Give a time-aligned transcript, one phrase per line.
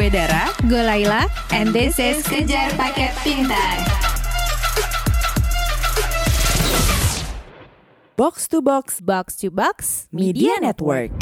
[0.00, 3.84] Gue Dara, Gue Laila, and this is Kejar Paket Pintar.
[8.16, 11.12] Box to Box Box to Box, Media Network.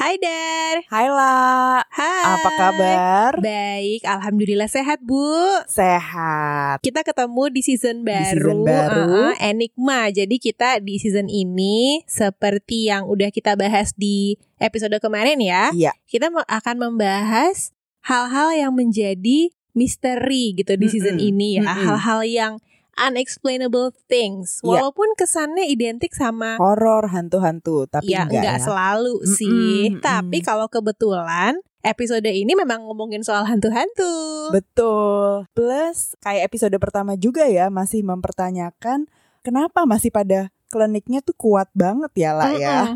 [0.00, 0.80] Hai Dar.
[0.88, 2.24] Hai La, Hai.
[2.24, 3.32] apa kabar?
[3.36, 5.20] Baik, alhamdulillah sehat Bu.
[5.68, 6.80] Sehat.
[6.80, 9.04] Kita ketemu di season baru, season baru.
[9.28, 10.08] uh-uh, Enigma.
[10.08, 15.68] Jadi kita di season ini seperti yang udah kita bahas di episode kemarin ya.
[15.76, 15.92] Iya.
[16.08, 21.68] Kita akan membahas hal-hal yang menjadi misteri gitu di season Mm-mm, ini ya.
[21.68, 21.76] mm-mm.
[21.84, 22.52] Hal-hal yang
[23.00, 24.60] unexplainable things.
[24.60, 24.84] Iya.
[24.84, 28.64] Walaupun kesannya identik sama Horor hantu-hantu, tapi ya enggak, enggak ya.
[28.68, 29.84] selalu Mm-mm, sih.
[29.96, 30.04] mm-mm.
[30.04, 34.52] Tapi kalau kebetulan episode ini memang ngomongin soal hantu-hantu.
[34.52, 35.48] Betul.
[35.56, 39.08] Plus kayak episode pertama juga ya masih mempertanyakan
[39.40, 42.94] kenapa masih pada kliniknya tuh kuat banget ya lah ya.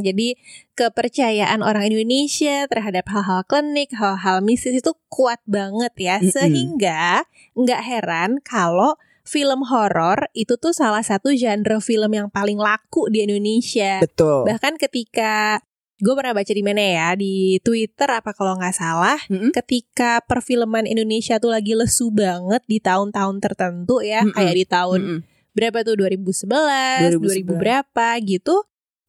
[0.00, 0.40] Jadi
[0.72, 6.16] kepercayaan orang Indonesia terhadap hal-hal klinik, hal-hal mistis itu kuat banget ya.
[6.24, 13.08] Sehingga nggak heran kalau film horor itu tuh salah satu genre film yang paling laku
[13.08, 13.98] di Indonesia.
[14.04, 14.44] Betul.
[14.44, 15.58] Bahkan ketika
[15.94, 19.50] gue pernah baca di mana ya di Twitter apa kalau nggak salah, Mm-mm.
[19.56, 24.36] ketika perfilman Indonesia tuh lagi lesu banget di tahun-tahun tertentu ya, Mm-mm.
[24.36, 25.20] kayak di tahun Mm-mm.
[25.56, 27.62] berapa tuh 2011, 2000 2011.
[27.62, 28.56] berapa gitu.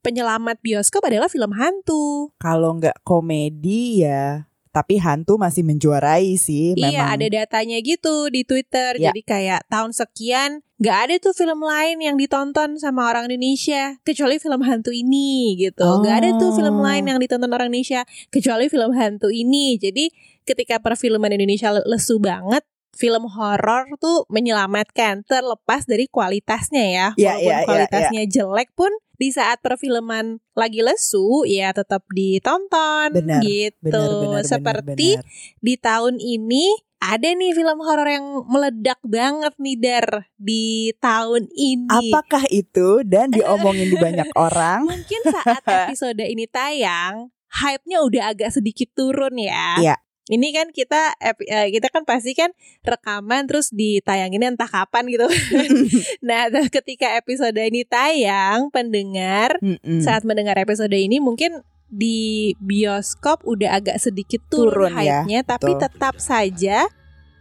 [0.06, 2.30] Penyelamat bioskop adalah film hantu.
[2.38, 6.76] Kalau nggak komedi ya, tapi hantu masih menjuarai sih.
[6.76, 6.92] Memang.
[6.92, 9.00] Iya, ada datanya gitu di Twitter.
[9.00, 9.16] Ya.
[9.16, 14.36] Jadi kayak tahun sekian nggak ada tuh film lain yang ditonton sama orang Indonesia kecuali
[14.36, 15.88] film hantu ini gitu.
[16.04, 16.84] Nggak ada tuh film Oh.
[16.84, 19.80] lain yang ditonton orang Indonesia kecuali film hantu ini.
[19.80, 20.12] Jadi
[20.44, 27.08] ketika perfilman Indonesia le- lesu banget, film horor tuh menyelamatkan terlepas dari kualitasnya ya.
[27.16, 33.16] Ya, Walaupun ya, ya, kualitasnya jelek pun di saat perfilman lagi lesu ya tetap ditonton
[33.16, 33.82] Benar, gitu.
[33.84, 35.26] Benar, benar, benar, Seperti benar.
[35.64, 36.66] di tahun ini
[37.06, 40.08] ada nih film horor yang meledak banget nih Dar
[40.42, 41.92] di tahun ini.
[41.92, 44.90] Apakah itu dan diomongin di banyak orang?
[44.90, 47.30] Mungkin saat episode ini tayang,
[47.62, 49.78] hype-nya udah agak sedikit turun ya.
[49.78, 49.96] Iya.
[50.26, 52.50] Ini kan kita eh, kita kan pasti kan
[52.82, 55.30] rekaman terus ditayangin entah kapan gitu.
[56.28, 60.02] nah, ketika episode ini tayang, pendengar Mm-mm.
[60.02, 65.72] saat mendengar episode ini mungkin di bioskop udah agak sedikit turun, Turun ya, hype-nya tapi
[65.78, 65.84] betul.
[65.86, 66.90] tetap saja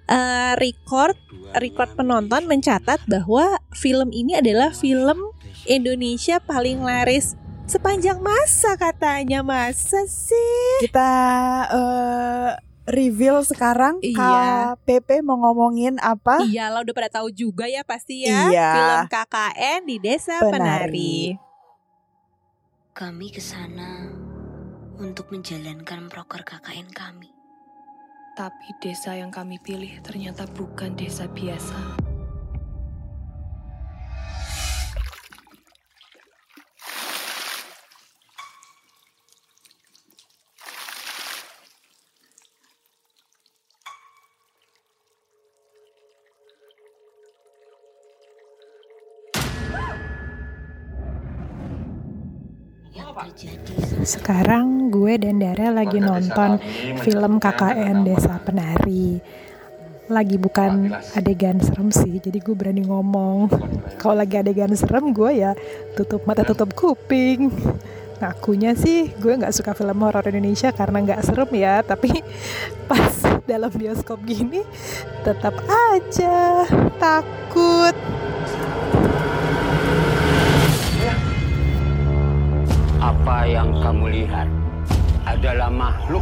[0.07, 1.17] eh, record
[1.57, 5.33] record penonton mencatat bahwa film ini adalah film
[5.65, 7.35] Indonesia paling laris
[7.65, 11.13] sepanjang masa katanya masa sih kita
[11.73, 12.51] eh,
[12.85, 14.77] reveal sekarang Iya.
[14.77, 16.45] KPP mau ngomongin apa?
[16.45, 18.71] iyalah udah pada tahu juga ya pasti ya Iya.
[18.73, 20.53] film KKN di Desa Penari.
[20.53, 21.17] Penari.
[22.95, 24.07] Kami ke sana
[24.97, 27.27] untuk menjalankan proker KKN kami.
[28.35, 31.99] Tapi desa yang kami pilih ternyata bukan desa biasa.
[54.05, 56.61] Sekarang gue dan Dara lagi nonton
[57.01, 59.17] film KKN Desa Penari.
[60.13, 63.49] Lagi bukan adegan serem sih, jadi gue berani ngomong.
[63.97, 65.57] Kalau lagi adegan serem, gue ya
[65.97, 67.49] tutup mata tutup kuping.
[68.21, 72.13] Ngakunya sih gue nggak suka film horor Indonesia karena nggak serem ya, tapi
[72.93, 74.61] pas dalam bioskop gini
[75.25, 76.69] tetap aja
[77.01, 77.97] takut.
[83.25, 84.45] Apa yang kamu lihat
[85.25, 86.21] adalah makhluk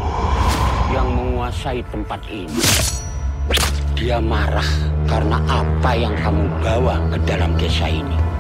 [0.95, 2.63] yang menguasai tempat ini.
[3.99, 4.71] Dia marah
[5.11, 8.32] karena apa yang kamu bawa ke dalam desa ini.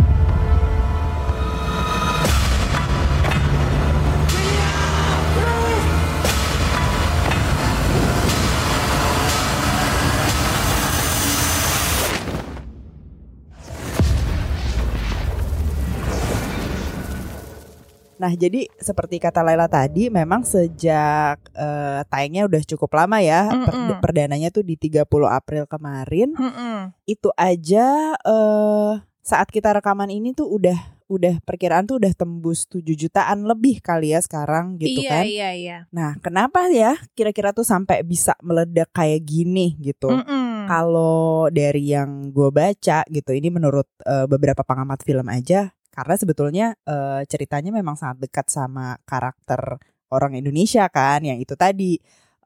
[18.22, 23.50] Nah, jadi seperti kata Laila tadi, memang sejak eh, tayangnya udah cukup lama ya.
[23.50, 23.98] Per- Mm-mm.
[23.98, 26.30] perdananya tuh di 30 April kemarin.
[26.38, 26.94] Mm-mm.
[27.02, 28.92] Itu aja eh
[29.22, 30.78] saat kita rekaman ini tuh udah
[31.12, 35.24] udah perkiraan tuh udah tembus 7 jutaan lebih kali ya sekarang gitu iya kan.
[35.28, 35.78] iya iya.
[35.92, 40.08] Nah, kenapa ya kira-kira tuh sampai bisa meledak kayak gini gitu?
[40.08, 40.64] Mm-mm.
[40.64, 46.66] Kalau dari yang gue baca gitu, ini menurut eh, beberapa pengamat film aja, karena sebetulnya
[46.88, 49.78] eh, ceritanya memang sangat dekat sama karakter
[50.12, 51.96] orang Indonesia kan yang itu tadi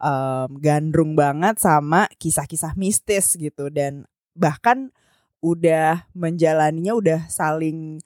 [0.00, 3.68] em, gandrung banget sama kisah-kisah mistis gitu.
[3.72, 4.06] Dan
[4.38, 4.94] bahkan
[5.42, 8.00] udah menjalaninya udah saling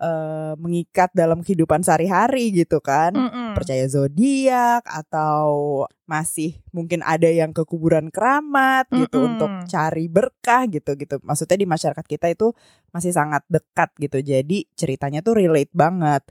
[0.00, 3.52] eh, mengikat dalam kehidupan sehari-hari gitu kan Mm-mm.
[3.56, 9.30] percaya zodiak atau masih mungkin ada yang ke kuburan keramat gitu Mm-mm.
[9.36, 12.52] untuk cari berkah gitu gitu maksudnya di masyarakat kita itu
[12.94, 16.22] masih sangat dekat gitu jadi ceritanya tuh relate banget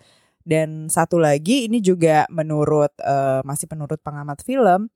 [0.46, 4.94] dan satu lagi ini juga menurut eh, masih menurut pengamat film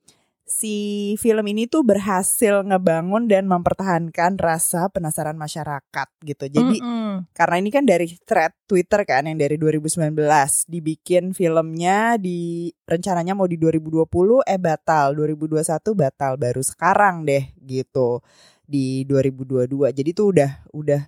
[0.49, 6.49] si film ini tuh berhasil ngebangun dan mempertahankan rasa penasaran masyarakat gitu.
[6.49, 7.29] Jadi Mm-mm.
[7.37, 10.09] karena ini kan dari thread Twitter kan yang dari 2019
[10.65, 15.13] dibikin filmnya di rencananya mau di 2020 eh batal.
[15.13, 15.61] 2021
[15.93, 18.25] batal baru sekarang deh gitu
[18.65, 21.01] di 2022 jadi tuh udah udah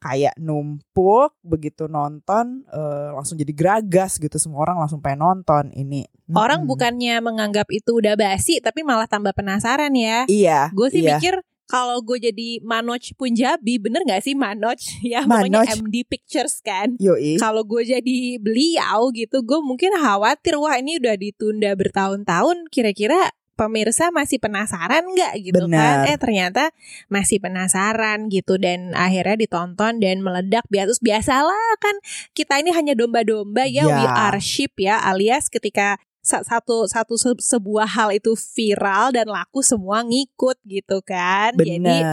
[0.00, 6.08] kayak numpuk begitu nonton eh, langsung jadi geragas gitu semua orang langsung pengen nonton ini
[6.30, 6.70] Orang Mm-mm.
[6.70, 10.22] bukannya menganggap itu udah basi, tapi malah tambah penasaran ya.
[10.30, 11.18] iya Gue sih iya.
[11.18, 14.78] mikir kalau gue jadi Manoj Punjabi, bener gak sih Manoj?
[15.06, 15.70] Ya Manoj.
[15.70, 16.98] MD Pictures kan.
[17.38, 22.66] Kalau gue jadi beliau gitu, gue mungkin khawatir wah ini udah ditunda bertahun-tahun.
[22.74, 23.30] Kira-kira
[23.60, 26.08] pemirsa masih penasaran nggak gitu kan?
[26.08, 26.08] Benar.
[26.08, 26.72] Eh ternyata
[27.12, 30.64] masih penasaran gitu dan akhirnya ditonton dan meledak.
[30.72, 31.92] Biasa biasalah kan
[32.32, 33.96] kita ini hanya domba-domba ya, Ya.
[34.00, 39.64] we are sheep ya, alias ketika satu satu se- sebuah hal itu viral dan laku
[39.64, 41.56] semua ngikut gitu kan.
[41.56, 42.04] Jadi benar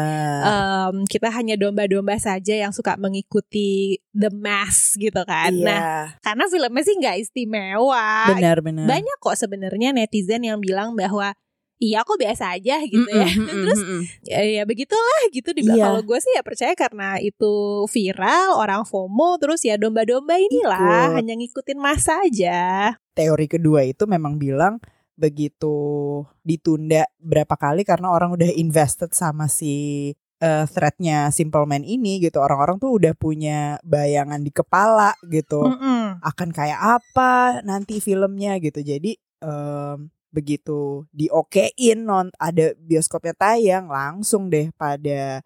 [0.42, 5.52] em, kita hanya domba-domba saja yang suka mengikuti the mass gitu kan.
[5.52, 8.32] iya Nah, karena filmnya sih nggak istimewa.
[8.32, 11.36] benar benar Banyak kok sebenarnya netizen yang bilang bahwa
[11.78, 13.28] iya kok biasa aja gitu ya.
[13.28, 14.02] Mm-mm, mm-mm, Terus mm-mm.
[14.26, 15.78] ya, ya begitulah gitu dibilang.
[15.78, 15.86] Iya.
[15.92, 17.54] Kalau gue sih ya percaya karena itu
[17.86, 21.16] viral, orang FOMO terus ya domba-domba inilah Ikut.
[21.22, 22.96] hanya ngikutin masa aja.
[23.18, 24.78] Teori kedua itu memang bilang
[25.18, 25.74] begitu
[26.46, 32.38] ditunda berapa kali karena orang udah invested sama si eh, threadnya Simple Man ini gitu.
[32.38, 35.66] Orang-orang tuh udah punya bayangan di kepala gitu.
[35.66, 36.22] Mm-mm.
[36.22, 38.86] akan kayak apa nanti filmnya gitu.
[38.86, 45.42] Jadi em, begitu diokein non ada bioskopnya tayang langsung deh pada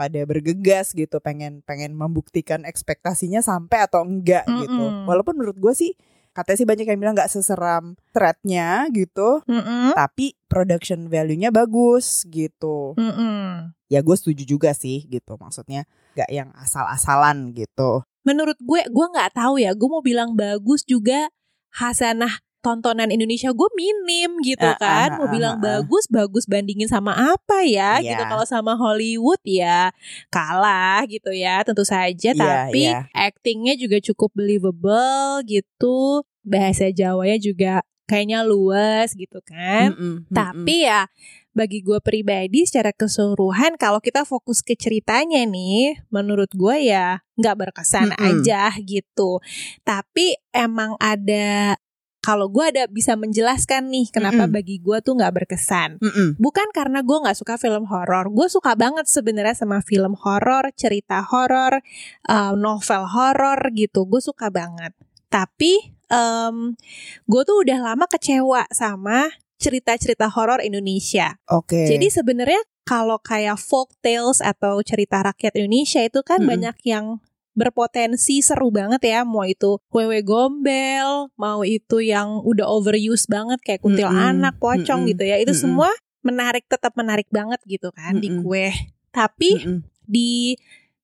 [0.00, 1.20] pada bergegas gitu.
[1.20, 4.80] Pengen pengen membuktikan ekspektasinya sampai atau enggak gitu.
[4.80, 5.04] Mm-mm.
[5.04, 5.92] walaupun menurut gue sih
[6.30, 9.94] katanya sih banyak yang bilang nggak seseram threadnya gitu Mm-mm.
[9.98, 13.74] tapi production value-nya bagus gitu Mm-mm.
[13.90, 19.34] ya gue setuju juga sih gitu maksudnya nggak yang asal-asalan gitu menurut gue gue nggak
[19.34, 21.30] tahu ya gue mau bilang bagus juga
[21.74, 25.64] hasanah tontonan Indonesia gue minim gitu Ah, kan ah, mau ah, bilang ah, ah.
[25.80, 28.14] bagus bagus bandingin sama apa ya Iya.
[28.14, 29.90] gitu kalau sama Hollywood ya
[30.28, 33.08] kalah gitu ya tentu saja Iya, tapi iya.
[33.12, 37.72] actingnya juga cukup believable gitu bahasa Jawanya juga
[38.04, 40.34] kayaknya luas gitu kan Mm-mm, mm-mm.
[40.34, 41.06] tapi ya
[41.50, 47.58] bagi gue pribadi secara keseluruhan kalau kita fokus ke ceritanya nih, menurut gue ya nggak
[47.58, 48.22] berkesan Mm-mm.
[48.38, 49.42] aja gitu.
[49.82, 51.74] Tapi emang ada
[52.20, 54.56] kalau gue ada bisa menjelaskan nih kenapa Mm-mm.
[54.60, 55.96] bagi gue tuh nggak berkesan.
[56.04, 56.36] Mm-mm.
[56.36, 61.24] Bukan karena gue nggak suka film horor, gue suka banget sebenarnya sama film horor, cerita
[61.24, 61.80] horor,
[62.28, 64.92] uh, novel horor gitu, gue suka banget.
[65.32, 66.76] Tapi em
[67.24, 69.30] gue tuh udah lama kecewa sama
[69.60, 71.36] cerita-cerita horor Indonesia.
[71.48, 71.88] Oke.
[71.88, 76.50] Jadi sebenarnya kalau kayak folk tales atau cerita rakyat Indonesia itu kan Mm-mm.
[76.52, 77.20] banyak yang
[77.52, 83.82] berpotensi seru banget ya mau itu wewe gombel mau itu yang udah overuse banget kayak
[83.82, 84.28] kuntil Mm-mm.
[84.38, 85.10] anak pocong Mm-mm.
[85.14, 85.62] gitu ya itu Mm-mm.
[85.66, 85.90] semua
[86.22, 88.46] menarik tetap menarik banget gitu kan di Mm-mm.
[88.46, 88.70] kue
[89.10, 89.82] tapi Mm-mm.
[90.06, 90.54] di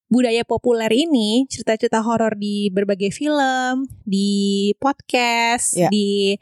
[0.06, 5.90] budaya populer ini cerita-cerita horor di berbagai film di podcast Ya.
[5.90, 6.38] di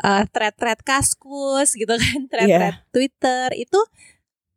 [0.00, 3.80] uh, thread-thread kaskus gitu kan thread-thread Twitter itu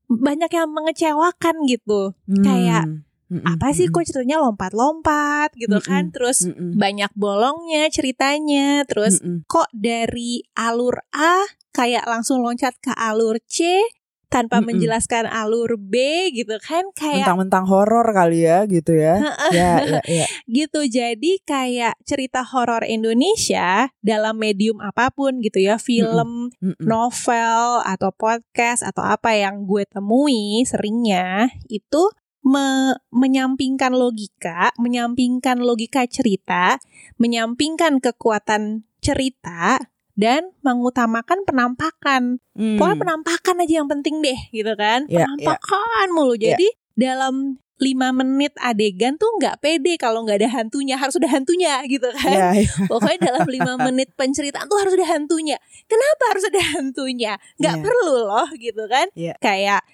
[0.08, 3.04] banyak yang mengecewakan gitu kayak, Mm.
[3.28, 3.96] Mm-mm, apa sih mm-mm.
[4.00, 6.16] kok ceritanya lompat-lompat gitu kan Mm-mm.
[6.16, 6.80] terus Mm-mm.
[6.80, 9.44] banyak bolongnya ceritanya terus Mm-mm.
[9.52, 11.44] kok dari alur A
[11.76, 13.84] kayak langsung loncat ke alur C
[14.28, 14.76] tanpa Mm-mm.
[14.76, 19.24] menjelaskan alur B gitu kan kayak mentang-mentang horor kali ya gitu ya.
[19.56, 20.26] ya, ya, ya.
[20.48, 26.84] gitu jadi kayak cerita horor Indonesia dalam medium apa pun gitu ya film Mm-mm.
[26.84, 36.06] novel atau podcast atau apa yang gue temui seringnya itu me- menyampingkan logika, menyampingkan logika
[36.06, 36.78] cerita,
[37.18, 39.78] menyampingkan kekuatan cerita
[40.18, 42.42] dan mengutamakan penampakan.
[42.58, 42.78] Hmm.
[42.78, 45.06] Pokoknya penampakan aja yang penting deh gitu kan.
[45.06, 46.34] Ya, penampakan mulu.
[46.36, 46.58] Ya.
[46.58, 51.78] Jadi dalam lima menit adegan tuh nggak pede kalau nggak ada hantunya harus ada hantunya
[51.86, 52.72] gitu kan Iya, iya.
[52.90, 57.84] pokoknya dalam lima menit penceritaan tuh harus ada hantunya kenapa harus ada hantunya nggak Iya.
[57.86, 59.38] perlu loh gitu kan Iya.
[59.38, 59.86] kayak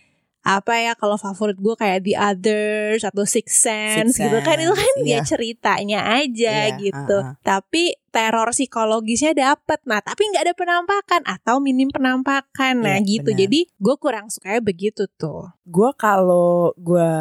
[0.44, 4.94] apa ya kalau favorit gue kayak The Others atau Six Sense, gitu kan itu kan
[5.08, 5.20] ya iya.
[5.24, 7.40] ceritanya aja Iya, gitu uh-uh.
[7.40, 13.32] tapi teror psikologisnya dapet nah tapi nggak ada penampakan atau minim penampakan nah Iya, gitu
[13.32, 13.40] benar.
[13.48, 17.12] jadi gue kurang sukanya begitu tuh Gue kalau gue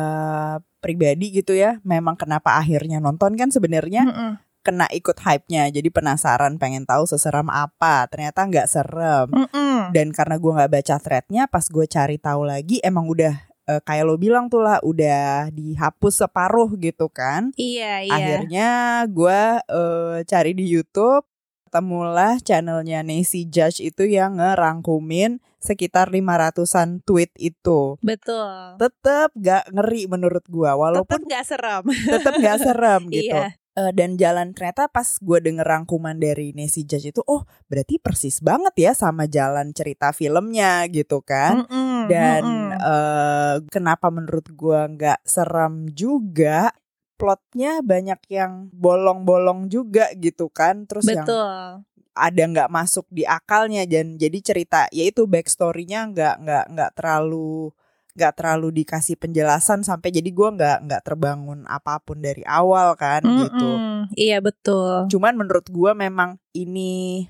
[0.83, 4.33] pribadi gitu ya, memang kenapa akhirnya nonton kan sebenarnya Mm-mm.
[4.62, 5.69] Kena ikut hype-nya.
[5.69, 8.07] Jadi penasaran pengen tahu seseram apa.
[8.09, 9.28] Ternyata nggak serem.
[9.31, 9.90] Mm-mm.
[9.90, 13.35] Dan karena gue nggak baca threadnya, pas gue cari tahu lagi emang udah
[13.69, 17.50] eh, kayak lo bilang tuh lah udah dihapus separuh gitu kan.
[17.59, 18.71] iya iya Akhirnya
[19.11, 21.26] gue eh, cari di YouTube
[21.73, 27.97] ketemulah channelnya Nancy Judge itu yang ngerangkumin sekitar 500-an tweet itu.
[28.04, 33.33] betul Tetep gak ngeri menurut gua tetap walaupun nggak serem tetep gak serem gitu.
[33.33, 33.57] Iya.
[33.73, 38.45] Eh, dan jalan ternyata pas gue denger rangkuman dari Nancy Judge itu oh berarti persis
[38.45, 41.64] banget ya sama jalan cerita filmnya gitu kan.
[41.64, 42.76] Mm-mm, Dan mm-mm.
[42.76, 46.69] eh, kenapa menurut gua nggak serem juga
[47.17, 53.88] plotnya banyak yang bolong-bolong juga gitu kan terus yang betul ada nggak masuk di akalnya
[53.88, 57.73] dan jadi cerita yaitu backstorynya nggak nggak nggak terlalu
[58.12, 63.25] nggak terlalu dikasih penjelasan sampai jadi gua nggak nggak terbangun apa pun dari awal kan
[63.25, 63.64] gitu.
[63.81, 65.09] Mm-mm, iya betul.
[65.09, 67.25] Cuman menurut gua memang ini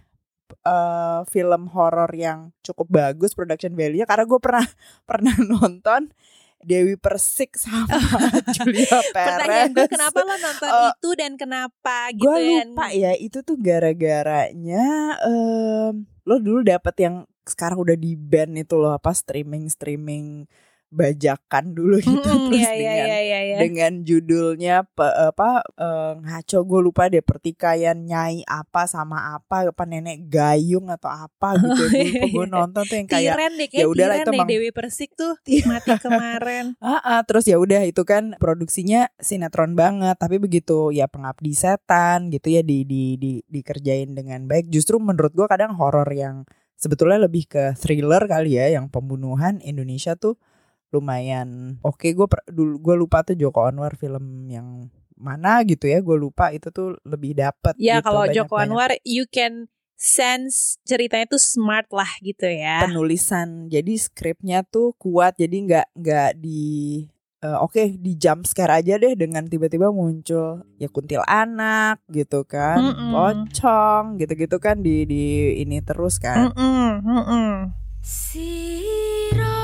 [0.63, 4.67] eh, film horor yang cukup bagus production value karena gue pernah
[5.09, 6.13] pernah nonton
[6.63, 7.91] Dewi Persik sama
[8.55, 9.91] Julia pertanyaan gue Perez.
[9.91, 14.85] kenapa lo nonton Eh, itu dan kenapa gitu gue ya lupa ya itu tuh gara-garanya
[15.27, 20.47] em, lo dulu dapet yang sekarang udah di ban itu loh apa streaming streaming
[20.93, 23.57] bajakan dulu gitu Mm-mm, terus iya iya dengan iya iya iya.
[23.59, 29.83] dengan judulnya pe- apa eh, ngaco gue lupa deh pertikaian nyai apa sama apa apa
[29.83, 32.53] nenek gayung atau apa gitu Oh, gue iya, lupa gue iya.
[32.53, 33.35] nonton tuh yang kayak
[33.73, 35.33] ya udahlah, itu emang- Dewi Persik tuh
[35.65, 41.09] mati kemarin Ah, ah, terus ya udah itu kan produksinya sinetron banget, tapi begitu ya
[41.09, 44.69] pengabdi setan gitu ya di di di dikerjain dengan baik.
[44.69, 46.45] Justru menurut gua kadang horor yang
[46.75, 50.37] sebetulnya lebih ke thriller kali ya, yang pembunuhan Indonesia tuh
[50.93, 52.07] lumayan oke.
[52.13, 56.69] Gue dulu gue lupa tuh Joko Anwar film yang mana gitu ya, gue lupa itu
[56.69, 57.75] tuh lebih dapet.
[57.81, 59.73] ya gitu, kalau Joko Anwar you can
[60.03, 66.31] sense ceritanya tuh smart lah gitu ya penulisan jadi skripnya tuh kuat jadi nggak nggak
[66.43, 67.07] di
[67.39, 72.83] eh, oke di jump scare aja deh dengan tiba-tiba muncul ya kuntil anak gitu kan
[72.83, 73.15] Mm-mm.
[73.15, 77.49] pocong gitu-gitu kan di di ini terus kan Mm-mm, mm-mm.
[78.03, 79.63] Siro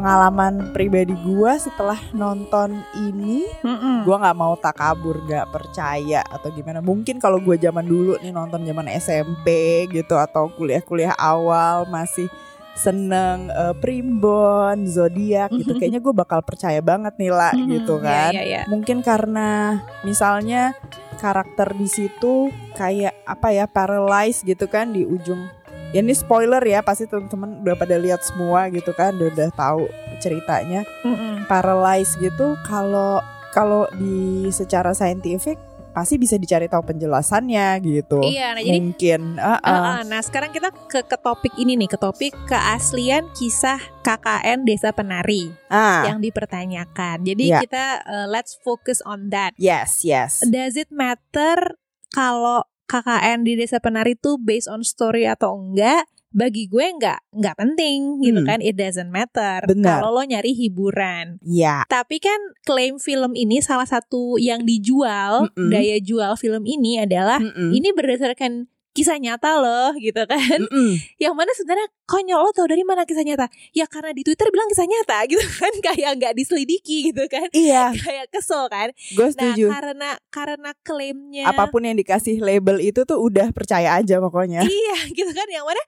[0.00, 3.44] pengalaman pribadi gua setelah nonton ini
[4.08, 6.80] gua nggak mau takabur nggak percaya atau gimana.
[6.80, 12.32] Mungkin kalau gua zaman dulu nih nonton zaman SMP gitu atau kuliah-kuliah awal masih
[12.72, 18.06] seneng eh, primbon zodiak gitu kayaknya gue bakal percaya banget nih lah Mm-mm, gitu iya,
[18.08, 18.30] kan.
[18.32, 18.62] iya, iya.
[18.70, 20.72] mungkin karena misalnya
[21.20, 25.44] karakter di situ kayak apa ya paralyzed gitu kan di ujung
[25.90, 29.90] ya ini spoiler ya pasti teman-teman udah pada lihat semua gitu kan udah, udah tahu
[30.18, 31.46] ceritanya Mm-mm.
[31.46, 33.18] paralyzed gitu kalau
[33.50, 35.58] kalau di secara saintifik
[35.90, 39.66] pasti bisa dicari tahu penjelasannya gitu Iya, nah jadi mungkin ah, ah.
[39.66, 40.00] Ah, ah.
[40.06, 45.50] nah sekarang kita ke ke topik ini nih, ke topik keaslian kisah KKN Desa Penari
[45.66, 47.26] Ah, yang dipertanyakan.
[47.26, 47.58] Jadi Ya.
[47.58, 49.50] kita uh, let's focus on that.
[49.58, 51.74] yes yes Does it matter
[52.08, 56.10] kalau KKN di Desa Penari tuh based on story atau enggak?
[56.30, 58.46] Bagi gue enggak, enggak penting gitu Hmm.
[58.46, 58.58] kan.
[58.58, 59.66] It doesn't matter.
[59.66, 61.42] Kalau lo nyari hiburan.
[61.42, 65.70] ya Tapi kan klaim film ini salah satu yang dijual, Mm-mm.
[65.70, 67.70] daya jual film ini adalah Mm-mm.
[67.70, 70.58] ini berdasarkan kisah nyata loh gitu kan.
[70.66, 70.98] Mm-mm.
[71.22, 73.46] yang mana sebenarnya konyol lo tau dari mana kisah nyata?
[73.70, 75.72] Ya karena di twitter bilang kisah nyata gitu kan.
[75.78, 77.46] Kayak nggak diselidiki gitu kan.
[77.54, 78.90] Iya, kayak kesel kan.
[79.14, 79.70] Gue nah setuju.
[79.70, 84.66] karena karena klaimnya Apa pun yang dikasih label itu tuh udah percaya aja pokoknya.
[84.66, 85.46] iya gitu kan.
[85.46, 85.82] Yang mana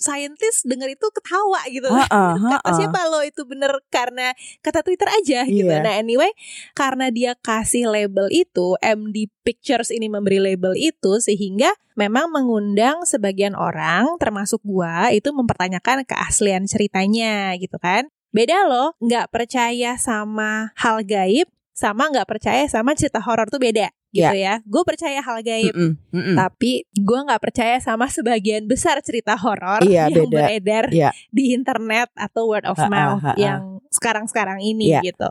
[0.00, 2.76] saintis denger itu ketawa gitu Heeh, kata heeh.
[2.76, 4.32] siapa lo itu bener karena
[4.64, 5.68] kata Twitter aja gitu.
[5.68, 5.84] Iya.
[5.84, 6.32] Nah anyway
[6.74, 13.52] karena dia kasih label itu MD Pictures ini memberi label itu sehingga memang mengundang sebagian
[13.52, 18.08] orang termasuk gua itu mempertanyakan keaslian ceritanya gitu kan.
[18.32, 23.88] Beda loh nggak percaya sama hal gaib sama nggak percaya sama cerita horor tuh beda
[24.12, 24.58] gitu ya.
[24.64, 25.70] Gue percaya hal gaib.
[25.70, 26.36] Mm-mm, mm-mm.
[26.36, 30.34] Tapi gue nggak percaya sama sebagian besar cerita horor Iya, yang beda.
[30.36, 31.10] beredar Iya.
[31.28, 33.34] di internet atau word of mouth ha-ha.
[33.34, 35.00] yang sekarang-sekarang ini Iya.
[35.04, 35.28] gitu.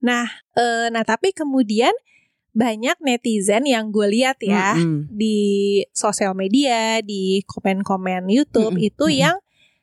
[0.00, 1.92] Nah, eh, nah tapi kemudian
[2.50, 5.08] banyak netizen yang gue lihat ya Mm-mm.
[5.08, 5.36] di
[5.92, 9.20] sosial media, di komen-komen YouTube Mm-mm, itu mm-mm.
[9.20, 9.36] yang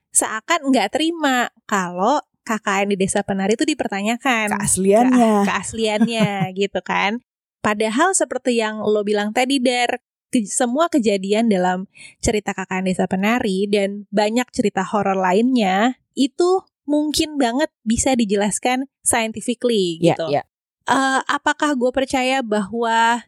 [0.10, 5.32] seakan nggak terima kalau KKN di Desa Penari itu dipertanyakan Keasliannya.
[5.42, 6.28] ke- keasliannya
[6.60, 7.22] gitu kan.
[7.64, 11.88] Padahal seperti yang lo bilang tadi Dar, ke- semua kejadian dalam
[12.20, 20.04] cerita KKN Desa Penari dan banyak cerita horor lainnya itu mungkin banget bisa dijelaskan scientifically
[20.04, 20.26] Iya, gitu.
[20.28, 20.44] iya.
[20.84, 23.24] Eh, apakah gue percaya bahwa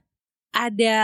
[0.51, 0.97] ada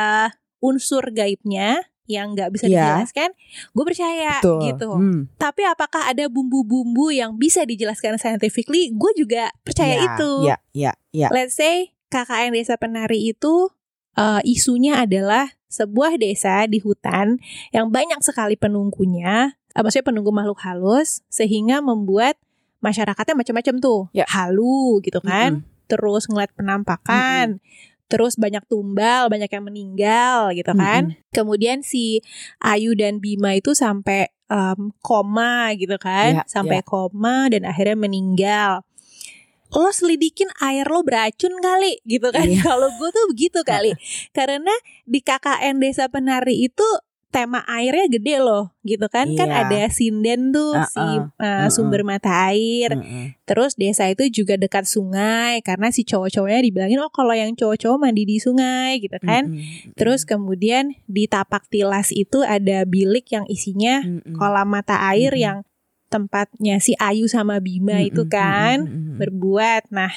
[0.60, 2.76] unsur gaibnya yang nggak bisa Iya.
[3.00, 3.30] dijelaskan?
[3.72, 4.60] Gue percaya Betul.
[4.68, 4.90] gitu.
[4.92, 5.22] Hmm.
[5.40, 8.92] Tapi apakah ada bumbu-bumbu yang bisa dijelaskan scientifically?
[8.92, 10.32] Gue juga percaya Iya, itu.
[10.44, 11.28] Iya, iya, iya.
[11.32, 13.72] Let's say KKN Desa Penari itu
[14.20, 17.40] eh, isunya adalah sebuah desa di hutan
[17.72, 22.36] yang banyak sekali penunggunya, eh, maksudnya penunggu makhluk halus, sehingga membuat
[22.84, 24.28] masyarakatnya macam-macam tuh, Ya.
[24.28, 25.88] halu gitu kan, Mm-mm.
[25.88, 27.64] terus ngeliat penampakan,
[28.12, 31.16] terus banyak tumbal, banyak yang meninggal gitu kan.
[31.32, 32.20] Kemudian si
[32.60, 36.86] Ayu dan Bima itu sampai em, koma gitu kan, Ya, sampai ya.
[36.86, 38.84] koma dan akhirnya meninggal.
[39.72, 42.48] Lo selidikin air lo beracun kali gitu kan.
[42.48, 42.64] Iya.
[42.68, 43.92] Kalau gue tuh begitu kali.
[44.36, 44.74] Karena
[45.08, 46.86] di KKN Desa Penari itu
[47.32, 49.32] tema airnya gede loh gitu kan.
[49.40, 49.64] Kan Iya.
[49.64, 51.72] ada sinden tuh Uh-uh, si uh, uh-uh.
[51.72, 52.92] sumber mata air.
[52.92, 53.40] Mm-mm.
[53.48, 58.28] Terus desa itu juga dekat sungai karena si cowok-cowoknya dibilangin oh kalau yang cowok-cowok mandi
[58.28, 59.48] di sungai gitu kan.
[59.48, 59.96] Mm-mm.
[59.96, 64.04] Terus kemudian di tapak tilas itu ada bilik yang isinya
[64.36, 65.64] kolam mata air yang
[66.12, 69.18] tempatnya si Ayu sama Bima itu Mm-mm, kan mm-mm, mm-mm.
[69.18, 69.88] berbuat.
[69.96, 70.12] Nah,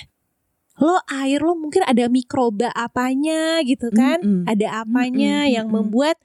[0.82, 4.18] lo air lo mungkin ada mikroba apanya gitu kan?
[4.20, 4.50] Mm-mm.
[4.50, 5.86] Ada apanya Mm-mm, yang mm-mm.
[5.86, 6.18] membuat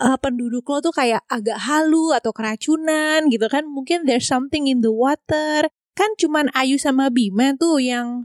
[0.00, 3.68] uh, penduduk lo tuh kayak agak halu atau keracunan gitu kan?
[3.68, 5.68] Mungkin there's something in the water.
[5.92, 8.24] Kan cuman Ayu sama Bima tuh yang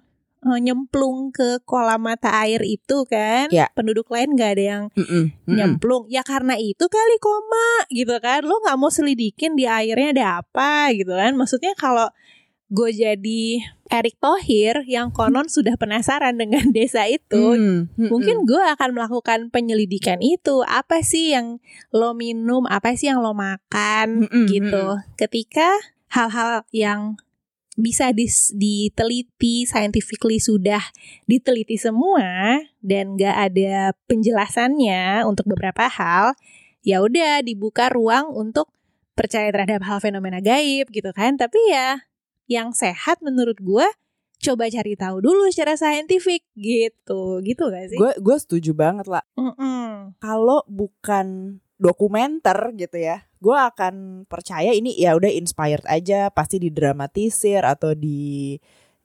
[0.54, 3.50] nyemplung ke kolam mata air itu kan?
[3.50, 3.74] Ya.
[3.74, 5.56] Penduduk lain nggak ada yang Mm-mm, mm-mm.
[5.58, 6.06] nyemplung.
[6.14, 8.46] Ya karena itu kali koma gitu kan.
[8.46, 11.34] Lo nggak mau selidikin di airnya ada apa gitu kan.
[11.34, 12.14] Maksudnya kalau
[12.66, 13.62] gue jadi
[13.94, 18.10] Erick Thohir yang konon sudah penasaran dengan desa itu Mm, mm-mm.
[18.10, 20.62] mungkin gue akan melakukan penyelidikan itu.
[20.66, 21.62] Apa sih yang
[21.94, 22.66] lo minum?
[22.66, 24.26] Apa sih yang lo makan?
[24.26, 25.02] Mm-mm, gitu.
[25.18, 25.70] ketika
[26.10, 27.20] hal-hal yang
[27.76, 30.80] bisa dis- diteliti scientifically sudah
[31.28, 36.40] diteliti semua dan gak ada penjelasannya untuk beberapa hal
[36.88, 38.72] ya udah dibuka ruang untuk
[39.16, 42.04] percaya terhadap hal fenomena gaib gitu kan tapi ya
[42.48, 43.88] yang sehat menurut gua
[44.40, 49.24] coba cari tahu dulu secara saintifik gitu gitu gak sih Gue gue setuju banget lah.
[49.40, 50.14] Mm-mm.
[50.22, 57.62] Kalau bukan dokumenter gitu ya, gue akan percaya ini ya udah inspired aja, pasti didramatisir
[57.68, 58.56] atau di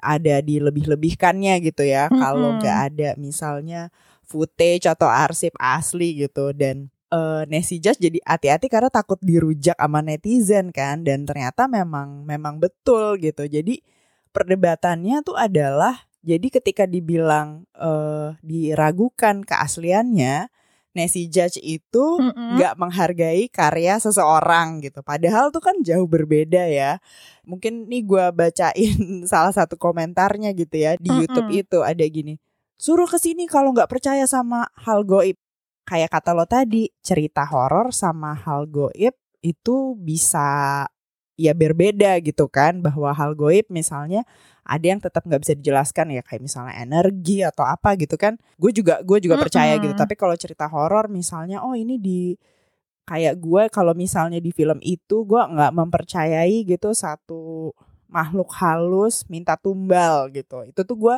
[0.00, 2.08] ada di lebih-lebihkannya gitu ya.
[2.08, 2.60] Kalau Mm-mm.
[2.62, 3.92] nggak ada misalnya
[4.24, 9.98] footage atau arsip asli gitu dan eh Nancy Judge jadi hati-hati karena takut dirujak sama
[10.00, 13.50] netizen kan dan ternyata memang memang betul gitu.
[13.50, 13.82] Jadi
[14.30, 20.48] perdebatannya tuh adalah jadi ketika dibilang eh diragukan keasliannya
[20.90, 22.58] Nancy Judge itu Mm-mm.
[22.58, 25.06] nggak menghargai karya seseorang gitu.
[25.06, 26.98] Padahal tuh kan jauh berbeda ya.
[27.46, 28.98] Mungkin nih gua bacain
[29.30, 31.26] salah satu komentarnya gitu ya di Mm-mm.
[31.26, 32.36] YouTube itu ada gini.
[32.80, 35.38] Suruh ke sini kalau nggak percaya sama hal goib.
[35.86, 40.84] Kayak kata lo tadi, cerita horor sama hal goib itu bisa
[41.40, 44.28] ya berbeda gitu kan bahwa hal goib misalnya
[44.60, 48.36] ada yang tetap nggak bisa dijelaskan ya kayak misalnya energi atau apa gitu kan.
[48.60, 49.96] Gue juga gue juga percaya gitu.
[49.96, 52.36] Tapi kalau cerita horor misalnya oh ini di
[53.08, 57.74] kayak gue kalau misalnya di film itu gue nggak mempercayai gitu satu
[58.06, 60.62] makhluk halus minta tumbal gitu.
[60.68, 61.16] Itu tuh gue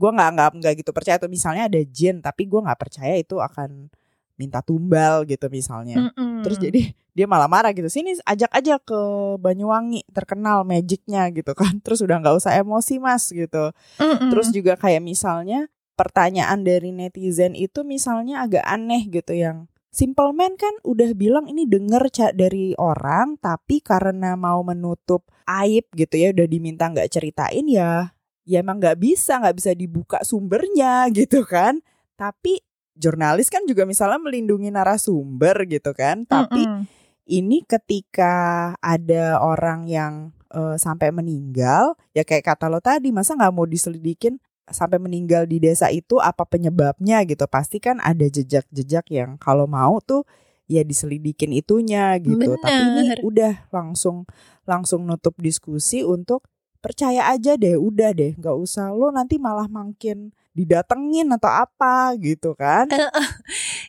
[0.00, 1.20] gue nggak nggak nggak gitu percaya.
[1.20, 3.92] Tuh misalnya ada jin tapi gue nggak percaya itu akan
[4.40, 6.08] minta tumbal gitu misalnya.
[6.08, 6.40] Mm-mm.
[6.40, 7.92] Terus jadi dia malah marah gitu.
[7.92, 9.00] Sini ajak aja ke
[9.36, 11.76] Banyuwangi terkenal magicnya gitu kan.
[11.84, 13.76] Terus udah nggak usah emosi mas gitu.
[14.00, 14.32] Mm-mm.
[14.32, 15.68] Terus juga kayak misalnya
[16.00, 21.66] pertanyaan dari netizen itu misalnya agak aneh gitu yang Simple Man kan udah bilang ini
[21.66, 28.14] denger dari orang tapi karena mau menutup aib gitu ya udah diminta nggak ceritain ya
[28.46, 31.82] ya emang nggak bisa nggak bisa dibuka sumbernya gitu kan
[32.14, 32.62] tapi
[33.00, 36.84] jurnalis kan juga misalnya melindungi narasumber gitu kan tapi Mm-mm.
[37.24, 43.54] ini ketika ada orang yang eh, sampai meninggal ya kayak kata lo tadi masa nggak
[43.56, 44.36] mau diselidikin
[44.70, 49.98] sampai meninggal di desa itu apa penyebabnya gitu pasti kan ada jejak-jejak yang kalau mau
[49.98, 50.22] tuh
[50.70, 53.18] ya diselidikin itunya gitu tapi ini Bener.
[53.26, 54.22] udah langsung
[54.62, 56.46] langsung nutup diskusi untuk
[56.78, 62.58] percaya aja deh udah deh nggak usah lo nanti malah makin didatengin atau apa gitu
[62.58, 62.90] kan.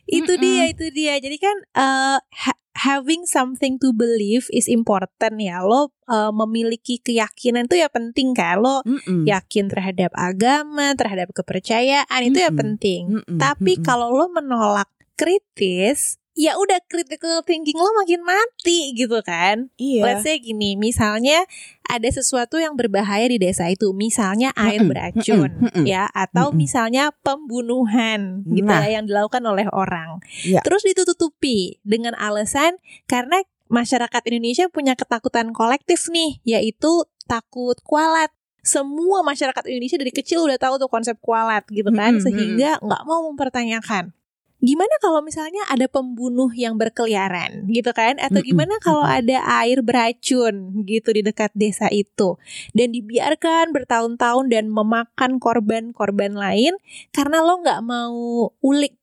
[0.06, 1.18] Itu dia itu dia.
[1.18, 5.60] Jadi kan uh, ha- having something to believe is important ya.
[5.66, 8.62] Lo uh, memiliki keyakinan itu ya penting kan.
[8.62, 9.26] Lo Mm-mm.
[9.26, 13.18] yakin terhadap agama terhadap kepercayaan itu ya penting.
[13.18, 13.38] Mm-mm.
[13.42, 13.86] tapi Mm-mm.
[13.86, 20.24] kalau lo menolak kritis ya udah critical thinking lo makin mati gitu kan iya Let's
[20.24, 21.44] say gini, misalnya
[21.84, 28.64] ada sesuatu yang berbahaya di desa itu, misalnya air beracun, ya, atau misalnya pembunuhan, gitu
[28.64, 28.80] Nah.
[28.86, 30.24] ya, yang dilakukan oleh orang.
[30.40, 30.64] Iya.
[30.64, 38.32] Terus ditutupi dengan alasan karena masyarakat Indonesia punya ketakutan kolektif nih, yaitu takut kualat.
[38.62, 43.02] Semua masyarakat Indonesia dari kecil udah tahu tuh konsep kualat gitu kan, Mm-mm, sehingga nggak
[43.04, 44.14] mau mempertanyakan.
[44.62, 48.22] Gimana kalau misalnya ada pembunuh yang berkeliaran gitu kan?
[48.22, 52.38] Atau gimana kalau ada air beracun gitu di dekat desa itu?
[52.70, 56.78] Dan dibiarkan bertahun-tahun dan memakan korban-korban lain
[57.10, 58.94] karena lo nggak mau ulik.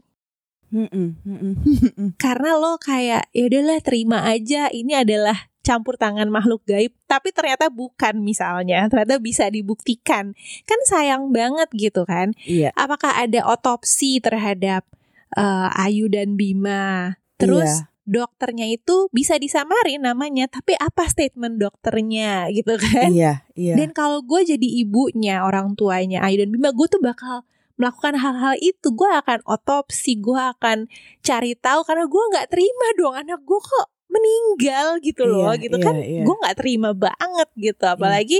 [2.23, 6.93] Karena lo kayak ya udahlah terima aja ini adalah campur tangan makhluk gaib.
[7.09, 10.37] Tapi ternyata bukan misalnya ternyata bisa dibuktikan.
[10.69, 12.37] Kan sayang banget gitu kan?
[12.45, 12.71] Iya.
[12.77, 14.85] Apakah ada otopsi terhadap
[15.33, 17.17] eh, Ayu dan Bima.
[17.35, 17.87] Terus Iya.
[18.09, 23.13] dokternya itu bisa disamarin namanya tapi apa statement dokternya gitu kan?
[23.13, 23.75] Iya iya.
[23.77, 27.45] Dan kalau gue jadi ibunya orang tuanya Ayu dan Bima gue tuh bakal
[27.77, 28.91] melakukan hal-hal itu.
[28.91, 30.89] Gue akan otopsi gue akan
[31.21, 33.15] cari tahu karena gue nggak terima dong.
[33.15, 35.95] Anak gue kok meninggal gitu loh Iya, gitu iya, kan?
[36.01, 36.23] iya.
[36.25, 37.83] gue nggak terima banget gitu.
[37.85, 38.39] Apalagi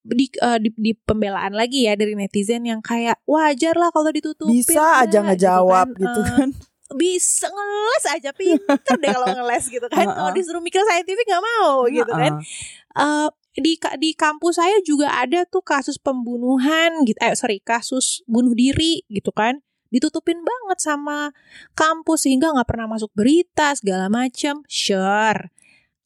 [0.00, 4.56] di, eh, di di pembelaan lagi ya dari netizen yang kayak wajar lah kalau ditutupin.
[4.56, 6.48] Bisa lah," aja ngejawab gitu Eh, kan.
[6.90, 10.10] bisa ngeles aja pinter deh kalau ngeles gitu kan.
[10.10, 10.34] Kalau Uh-uh.
[10.34, 12.40] disuruh mikir saintifik nggak mau gitu kan.
[12.40, 13.26] Heeh.
[13.26, 18.22] Eh, di ka- di kampus saya juga ada tuh kasus pembunuhan gitu eh sorry kasus
[18.26, 19.58] bunuh diri gitu kan.
[19.90, 21.34] Ditutupin banget sama
[21.74, 25.50] kampus sehingga nggak pernah masuk berita segala macam sure.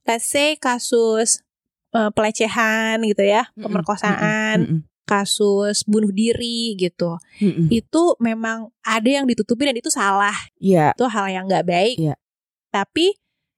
[0.04, 1.43] Let's say kasus
[1.94, 7.16] eh, pelecehan gitu ya Mm-mm, pemerkosaan mm-mm, kasus bunuh diri gitu.
[7.38, 7.68] Mm-mm.
[7.68, 10.35] itu memang ada yang ditutupin dan itu salah.
[10.59, 11.96] Iya, itu hal yang nggak baik.
[12.00, 12.14] Iya.
[12.68, 13.14] tapi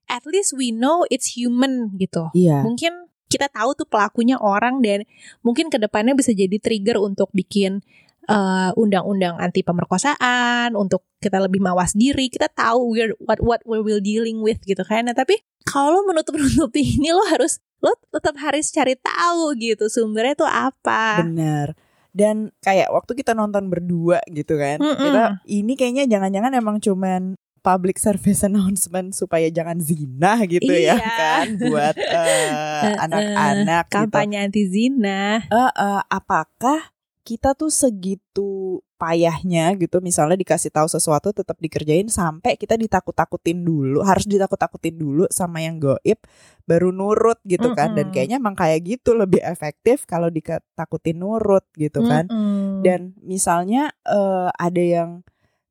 [0.07, 2.29] at least we know it's human gitu.
[2.37, 2.61] Iya.
[2.63, 5.03] mungkin kita tahu tuh pelakunya orang dan
[5.43, 7.83] mungkin ke depannya bisa jadi trigger untuk bikin
[8.27, 13.79] eh, undang-undang anti pemerkosaan untuk kita lebih mawas diri kita tahu we're, what what we
[13.79, 18.35] will dealing with gitu kan nah tapi kalau menutup nutupi ini lo harus lo tetap
[18.39, 21.75] harus cari tahu gitu sumbernya tuh apa Benar.
[22.11, 24.97] Dan kayak waktu kita nonton berdua gitu kan, Mm-mm.
[24.97, 31.13] kita ini kayaknya jangan-jangan emang cuman public service announcement supaya jangan zina gitu ya Iya.
[31.13, 31.93] kan buat
[32.25, 33.97] eh, anak-anak gitu.
[34.01, 36.96] kampanye anti zina Eh, eh, apakah
[37.27, 44.07] kita tuh segitu payahnya gitu misalnya dikasih tahu sesuatu tetap dikerjain sampai kita ditakut-takutin dulu
[44.07, 46.23] harus ditakut-takutin dulu sama yang goib
[46.63, 48.15] baru nurut gitu kan dan Mm-mm.
[48.15, 52.87] kayaknya emang kayak gitu lebih efektif kalau ditakutin nurut gitu kan Mm-mm.
[52.87, 55.11] dan misalnya eh, ada yang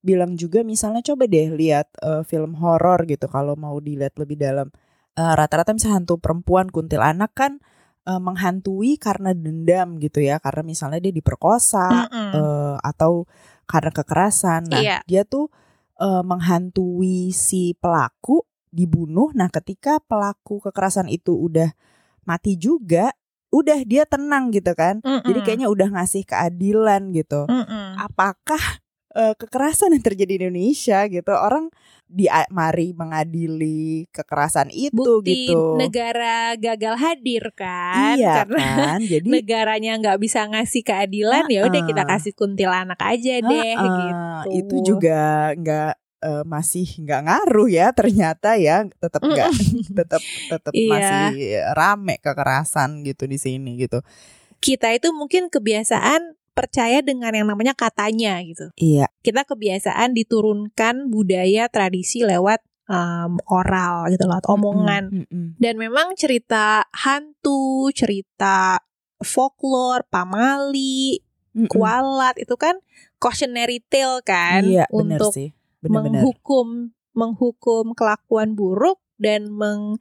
[0.03, 4.67] bilang juga misalnya coba deh lihat eh, film horor gitu kalau mau dilihat lebih dalam
[5.15, 7.63] Eh, rata-rata misalnya hantu perempuan kuntilanak kan
[8.05, 12.29] eh, menghantui karena dendam gitu ya karena misalnya dia diperkosa Mm-mm.
[12.33, 13.25] eh, atau
[13.65, 14.97] karena kekerasan nah Iya.
[15.03, 15.49] dia tuh
[15.97, 21.71] eh, menghantui si pelaku dibunuh nah ketika pelaku kekerasan itu udah
[22.23, 23.09] mati juga
[23.49, 25.41] udah dia tenang gitu kan jadi Mm-mm.
[25.41, 27.47] kayaknya udah ngasih keadilan gitu.
[27.47, 27.95] Mm-mm.
[27.95, 28.59] Apakah
[29.15, 31.71] eh, kekerasan yang terjadi di Indonesia gitu orang
[32.05, 35.73] di mari mengadili kekerasan itu bukti gitu.
[35.73, 38.15] negara gagal hadir kan?
[38.15, 38.99] Iya karena kan.
[39.11, 44.49] Jadi negaranya nggak bisa ngasih keadilan ya udah kita kasih kuntilanak aja deh heeh, gitu.
[44.53, 45.93] Itu juga nggak
[46.25, 48.85] eh, masih nggak ngaruh ya ternyata ya.
[48.85, 49.49] Tetap nggak
[49.97, 50.89] tetap tetap Iya.
[50.93, 51.25] masih
[51.73, 54.05] rame kekerasan gitu di sini gitu.
[54.61, 58.71] Kita itu mungkin kebiasaan percaya dengan yang namanya katanya gitu.
[58.79, 65.11] iya Kita kebiasaan diturunkan budaya tradisi lewat em, oral gitu loh, omongan.
[65.11, 65.49] Mm, mm, mm.
[65.59, 68.79] Dan memang cerita hantu, cerita
[69.19, 71.19] folklore, pamali,
[71.55, 71.69] Mm, mm.
[71.71, 72.75] kualat itu kan
[73.15, 79.95] cautionary tale kan iya bener untuk sih bener-bener menghukum menghukum kelakuan buruk dan meng-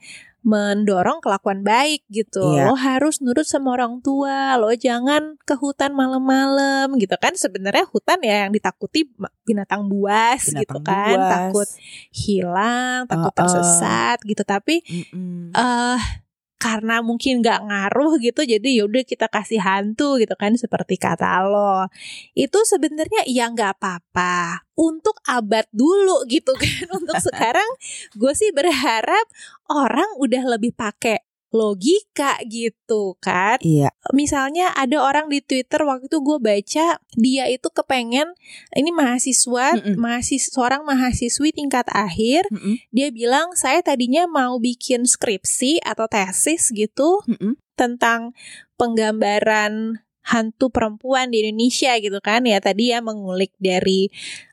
[0.45, 2.45] mendorong kelakuan baik gitu.
[2.55, 2.69] Iya.
[2.69, 7.33] Lo harus nurut sama orang tua, lo jangan ke hutan malam-malam gitu kan.
[7.33, 9.09] Sebenarnya hutan ya yang ditakuti
[9.49, 11.33] binatang buas gitu Binatang kan, buas.
[11.33, 11.69] takut
[12.13, 13.41] hilang, takut Uh-uh.
[13.41, 14.45] tersesat gitu.
[14.45, 15.57] Tapi Mm-mm.
[15.57, 16.24] eh
[16.65, 21.93] karena mungkin nggak ngaruh gitu jadi yaudah kita kasih hantu gitu kan seperti kata lo.
[22.33, 24.65] Itu sebenarnya ya nggak apa-apa.
[24.73, 26.89] Untuk abad dulu gitu kan.
[27.05, 27.69] Untuk sekarang
[28.17, 29.29] gue sih berharap
[29.69, 31.21] orang udah lebih pakai
[31.55, 37.71] logika gitu kan iya misalnya ada orang di Twitter waktu itu gue baca dia itu
[37.71, 38.35] kepengen
[38.75, 39.95] ini mahasiswa Mm-mm.
[39.95, 42.83] mahasiswa seorang mahasiswi tingkat akhir Mm-mm.
[42.91, 47.55] dia bilang saya tadinya mau bikin skripsi atau tesis gitu Mm-mm.
[47.79, 48.35] tentang
[48.75, 54.09] penggambaran hantu perempuan di Indonesia gitu kan ya tadi ya mengulik dari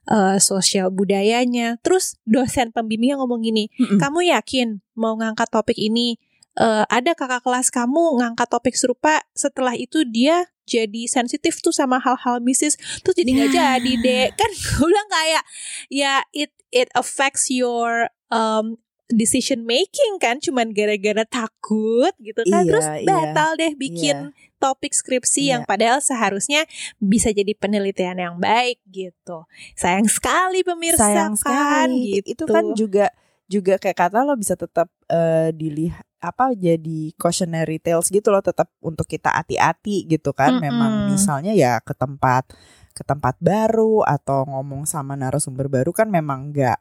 [0.05, 3.97] eh, sosial budayanya terus dosen pembimbingnya ngomong gini Mm-mm.
[3.97, 6.19] kamu yakin mau ngangkat topik ini
[6.51, 11.95] Eh, ada kakak kelas kamu ngangkat topik serupa setelah itu dia jadi sensitif tuh sama
[11.95, 13.79] hal-hal mistis terus jadi nggak Ya.
[13.79, 14.25] jadi deh.
[14.39, 15.43] Kan gue bilang kayak
[15.87, 18.75] ya it it affects your um,
[19.07, 24.91] decision making kan cuman gara-gara takut gitu kan Iya, terus iya, batal deh bikin topik
[24.91, 25.67] skripsi yang Iya.
[25.67, 26.63] padahal seharusnya
[26.95, 29.43] bisa jadi penelitian yang baik gitu.
[29.75, 31.91] Sayang sekali pemirsa sayang kan?
[31.91, 32.23] sekali.
[32.23, 33.11] Gitu itu kan juga
[33.51, 38.71] juga kayak kata lo bisa tetap eh, dilihat apa jadi cautionary tales gitu loh tetap
[38.79, 40.63] untuk kita hati-hati gitu kan Mm-mm.
[40.63, 42.53] memang misalnya ya ke tempat
[42.95, 46.79] ke tempat baru atau ngomong sama narasumber baru kan memang nggak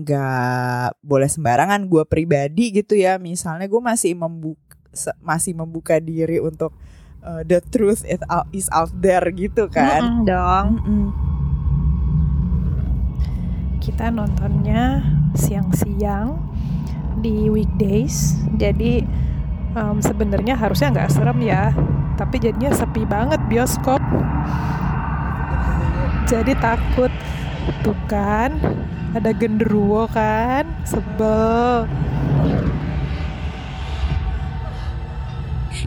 [0.00, 6.74] nggak boleh sembarangan gue pribadi gitu ya misalnya gue masih membuka masih membuka diri untuk
[7.22, 11.29] eh, the truth is out, is out there gitu kan Mm-mm dong Mm-mm.
[13.80, 15.00] Kita nontonnya
[15.32, 16.36] siang-siang
[17.18, 18.38] di weekdays.
[18.60, 19.02] Jadi
[19.74, 21.72] em, sebenarnya harusnya nggak serem ya
[22.20, 24.04] tapi jadinya sepi banget bioskop.
[26.28, 27.08] Jadi takut.
[27.80, 28.60] Tuh kan
[29.16, 31.88] ada genderuwo kan sebel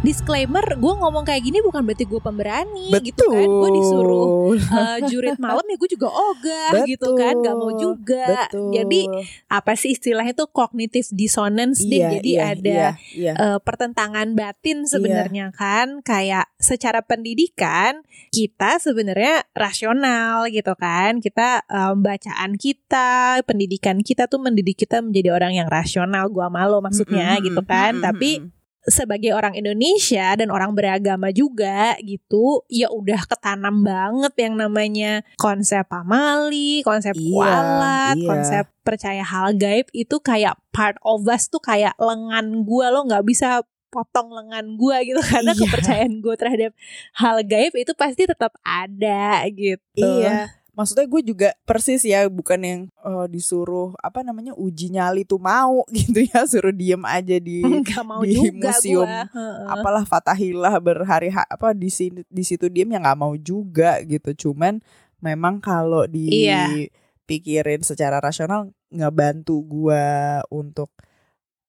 [0.04, 3.48] disclaimer gue ngomong kayak gini bukan berarti gue pemberani gitu kan.
[3.48, 4.28] Gue disuruh
[4.60, 7.34] eh, jurit malam ya gue juga ogah gitu kan.
[7.40, 8.28] Nggak mau juga.
[8.52, 8.76] Betul.
[8.76, 9.02] jadi
[9.48, 12.04] apa sih istilahnya tuh cognitive dissonance deh.
[12.04, 13.34] Iya, jadi iya, ada iya, iya.
[13.34, 16.04] eh, pertentangan batin sebenarnya kan.
[16.04, 18.04] Kayak secara pendidikan
[18.36, 21.24] kita sebenarnya rasional gitu kan.
[21.24, 26.84] Kita em, bacaan kita pendidikan kita tuh mendidik kita menjadi orang yang rasional gua malu
[26.84, 27.96] maksudnya Mm-mm, gitu kan.
[27.96, 28.63] mm-mm, tapi mm-mm.
[28.84, 35.88] Sebagai orang Indonesia dan orang beragama juga gitu ya udah ketanam banget yang namanya konsep
[35.88, 38.28] pamali, konsep Iya, kualat, iya.
[38.28, 43.24] konsep percaya hal gaib itu kayak part of us tuh kayak lengan gua lo nggak
[43.24, 45.62] bisa potong lengan gua gitu karena Iya.
[45.64, 46.72] kepercayaan gue terhadap
[47.14, 50.02] hal gaib itu pasti tetap ada gitu.
[50.02, 50.50] Iya.
[50.74, 55.86] Maksudnya gue juga persis ya bukan yang eh, disuruh apa namanya uji nyali tuh mau
[55.94, 59.30] gitu ya suruh diem aja di Nggak mau di juga museum gua.
[59.30, 59.66] Heeh.
[59.70, 64.50] apalah Fatahillah berhari ha- apa di sini di situ diem ya nggak mau juga gitu
[64.50, 64.82] cuman
[65.20, 66.68] memang kalau Iya.
[66.68, 70.06] dipikirin secara rasional ngebantu gua
[70.50, 70.90] untuk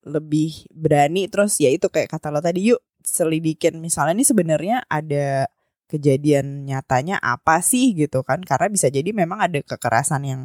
[0.00, 5.48] lebih berani terus ya itu kayak kata lo tadi yuk selidikin misalnya ini sebenarnya ada
[5.90, 8.42] kejadian nyatanya apa sih gitu kan?
[8.42, 10.42] Karena bisa jadi memang ada kekerasan yang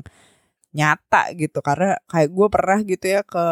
[0.76, 1.60] nyata gitu.
[1.66, 3.46] Karena kayak gue pernah gitu ya ke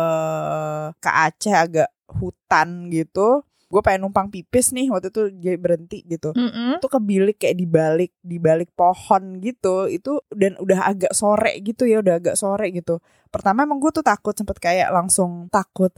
[0.99, 6.31] ke Aceh agak hutan gitu gue pengen numpang pipis nih waktu itu jadi berhenti gitu.
[6.31, 6.79] Mm-mm.
[6.79, 9.91] itu kebilik kayak di balik di balik pohon gitu.
[9.91, 13.03] Itu dan udah agak sore gitu ya udah agak sore gitu.
[13.27, 15.91] Pertama emang gue tuh takut sempet kayak langsung takut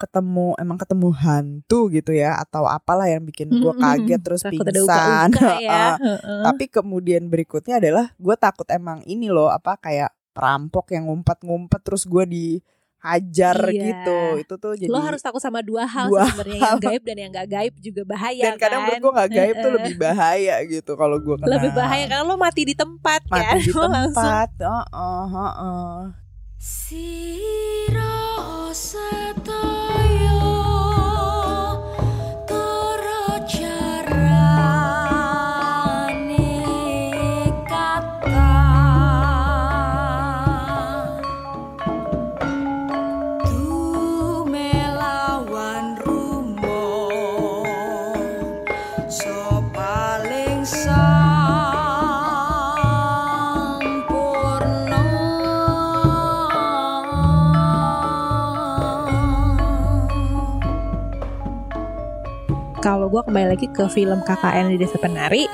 [0.00, 4.72] ketemu emang ketemu hantu gitu ya atau apalah yang bikin gue kaget terus Takut ada
[4.72, 5.84] pingsan uka-uka ya.
[5.94, 6.18] Heeh.
[6.18, 6.42] Heeh.
[6.42, 12.02] tapi kemudian berikutnya adalah gue takut emang ini loh apa kayak perampok yang ngumpet-ngumpet terus
[12.02, 13.82] gue dihajar Iya.
[13.82, 17.16] gitu itu tuh jadi lo harus takut sama dua hal Dua sebenarnya yang gaib dan
[17.18, 18.84] yang gak gaib juga bahaya dan kadang kan?
[18.86, 22.36] menurut gue nggak gaib tuh lebih bahaya gitu kalau gue kena lebih bahaya karena lo
[22.36, 24.48] mati di tempat kan mati di Lo langsung tempat.
[24.56, 25.96] Heeh, heeh.
[26.60, 28.19] Siro
[28.70, 30.39] Asa tayo
[63.60, 65.44] lagi ke film KKN di Desa Penari,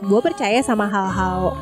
[0.00, 1.52] gue percaya sama hal-hal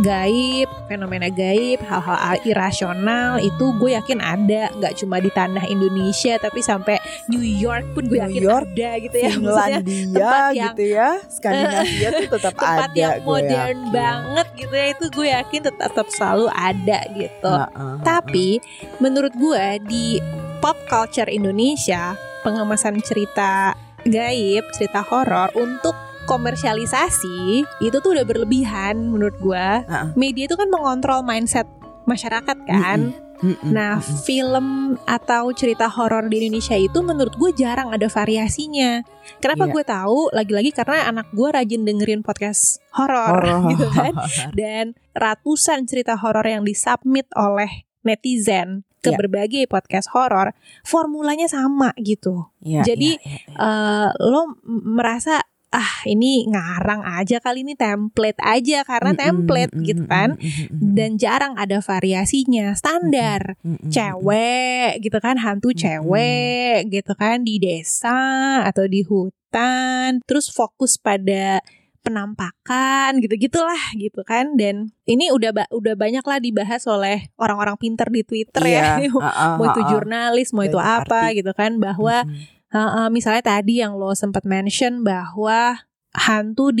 [0.00, 2.16] gaib, fenomena gaib, hal-hal
[2.48, 6.96] irasional itu gue yakin ada, nggak cuma di tanah Indonesia tapi sampai
[7.28, 9.30] New York pun gue New yakin York, ada gitu ya.
[9.36, 13.92] Maksudnya Finlandia tempat yang- gitu ya Skandinavia tuh tetap tempat ada yang modern yakin.
[13.92, 17.52] banget gitu ya itu gue yakin tetap, tetap selalu ada gitu.
[17.52, 18.48] Heeh, Tapi
[18.96, 20.16] menurut gue di
[20.64, 29.34] pop culture Indonesia pengemasan cerita gaib, cerita horor untuk komersialisasi itu tuh udah berlebihan menurut
[29.38, 29.68] gue.
[29.82, 30.06] Heeh.
[30.14, 31.66] Media itu kan mengontrol mindset
[32.06, 33.14] masyarakat kan.
[33.42, 34.22] Mm-mm, Nah, mm-mm.
[34.22, 34.66] film
[35.02, 39.02] atau cerita horor di Indonesia itu menurut gue jarang ada variasinya.
[39.42, 39.72] Kenapa Iya.
[39.74, 40.18] gue tahu?
[40.30, 43.42] Lagi-lagi karena anak gue rajin dengerin podcast Horor.
[43.74, 44.14] gitu kan.
[44.58, 49.18] Dan ratusan cerita horor yang disubmit oleh netizen ke Iya.
[49.18, 50.54] berbagai podcast horor,
[50.86, 52.48] formulanya sama gitu.
[52.62, 53.56] Iya, Jadi, iya, iya, iya.
[53.58, 60.04] Eh, lo merasa ah ini ngarang aja kali ini template aja karena template mm-mm, gitu
[60.04, 60.36] kan.
[60.36, 63.56] mm-mm, Dan jarang ada variasinya, standar
[63.88, 71.64] cewek gitu kan hantu cewek gitu kan di desa atau di hutan terus fokus pada
[72.02, 77.78] penampakan gitu gitulah gitu kan dan ini udah ba- udah banyak lah dibahas oleh orang-orang
[77.78, 79.90] pinter di Twitter ya Iya, heeh, mau itu heeh.
[79.90, 81.38] jurnalis mau itu apa arti.
[81.40, 82.26] gitu kan bahwa
[82.70, 86.74] uh, uh, misalnya tadi yang lo sempat mention bahwa hantu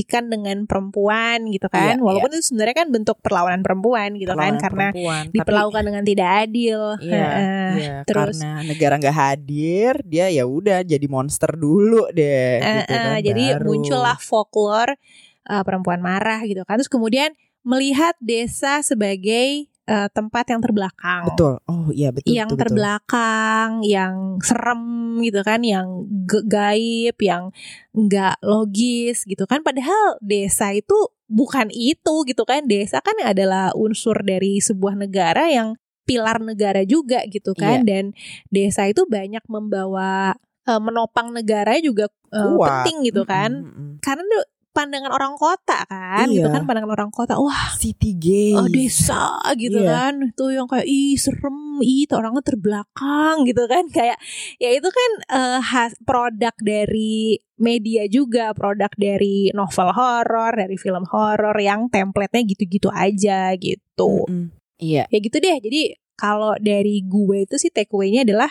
[0.00, 4.56] diidentikan dengan perempuan gitu kan Iya, walaupun itu sebenarnya kan bentuk perlawanan perempuan gitu kan
[4.56, 6.80] Perlawanan karena perempuan, tapi- diperlakukan dengan tidak adil.
[7.00, 7.68] Iya, Heeh.
[7.76, 12.56] iya, terus- karena negara nggak hadir, dia ya udah jadi monster dulu deh.
[12.56, 13.66] Eh, gitu kan, jadi baru.
[13.68, 14.96] muncullah folklore
[15.42, 16.80] eh, perempuan marah gitu kan.
[16.80, 21.26] Terus kemudian melihat desa sebagai eh, tempat yang terbelakang.
[21.26, 21.58] betul.
[21.66, 22.30] Oh iya betul.
[22.30, 22.62] yang betul, betul.
[22.70, 24.82] terbelakang, yang serem
[25.26, 26.06] gitu kan, yang
[26.46, 27.50] gaib, yang
[27.90, 29.66] nggak logis gitu kan.
[29.66, 30.94] Padahal desa itu
[31.26, 32.70] bukan itu gitu kan.
[32.70, 35.74] Desa kan adalah unsur dari sebuah negara yang
[36.06, 37.82] pilar negara juga gitu kan.
[37.82, 37.86] Iya.
[37.86, 38.04] Dan
[38.50, 40.38] desa itu banyak membawa
[40.70, 42.86] eh, menopang negara juga Kuat.
[42.86, 43.66] penting gitu kan.
[43.66, 43.98] Mm-mm.
[43.98, 46.54] Karena tuh pandangan orang kota kan, gitu Iya.
[46.54, 47.34] kan pandangan orang kota.
[47.36, 48.54] Wah, City Gay.
[48.54, 49.90] oh desa gitu Iya.
[49.90, 54.16] kan itu yang kayak ih serem ih tuh orangnya terbelakang gitu kan kayak
[54.56, 61.04] ya itu kan eh, has- produk dari media juga produk dari novel horor dari film
[61.04, 64.48] horor yang template-nya gitu-gitu aja gitu Mm-mm.
[64.76, 65.04] Iya.
[65.06, 68.48] ya gitu deh jadi kalau dari gue itu sih take away-nya adalah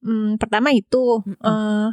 [0.00, 1.38] hmm, pertama itu Mm-mm.
[1.38, 1.88] eh,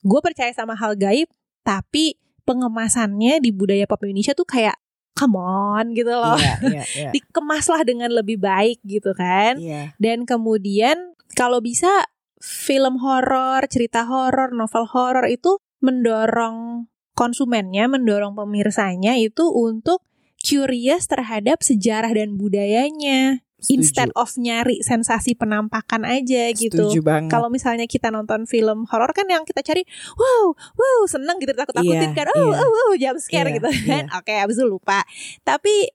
[0.00, 1.28] gue percaya sama hal gaib
[1.60, 2.16] tapi
[2.48, 4.80] pengemasannya di budaya pop Indonesia tuh kayak
[5.12, 7.10] come on gitu loh Iya, iya, iya.
[7.12, 9.60] dikemaslah dengan lebih baik gitu kan.
[9.60, 9.92] Iya.
[10.00, 12.08] Dan kemudian kalau bisa
[12.40, 20.06] film horor, cerita horor, novel horor itu mendorong konsumennya, mendorong pemirsanya itu untuk
[20.38, 23.74] curious terhadap sejarah dan budayanya Setuju.
[23.74, 26.94] instead of nyari sensasi penampakan aja gitu.
[27.26, 29.82] Kalau misalnya kita nonton film horor kan yang kita cari,
[30.14, 32.58] wow, wow, seneng gitu takut-takutin Iya, kan, oh, iya.
[32.62, 34.04] oh, oh, jump scare Iya, gitu kan.
[34.14, 35.02] Oke, abis itu lupa.
[35.42, 35.90] Tapi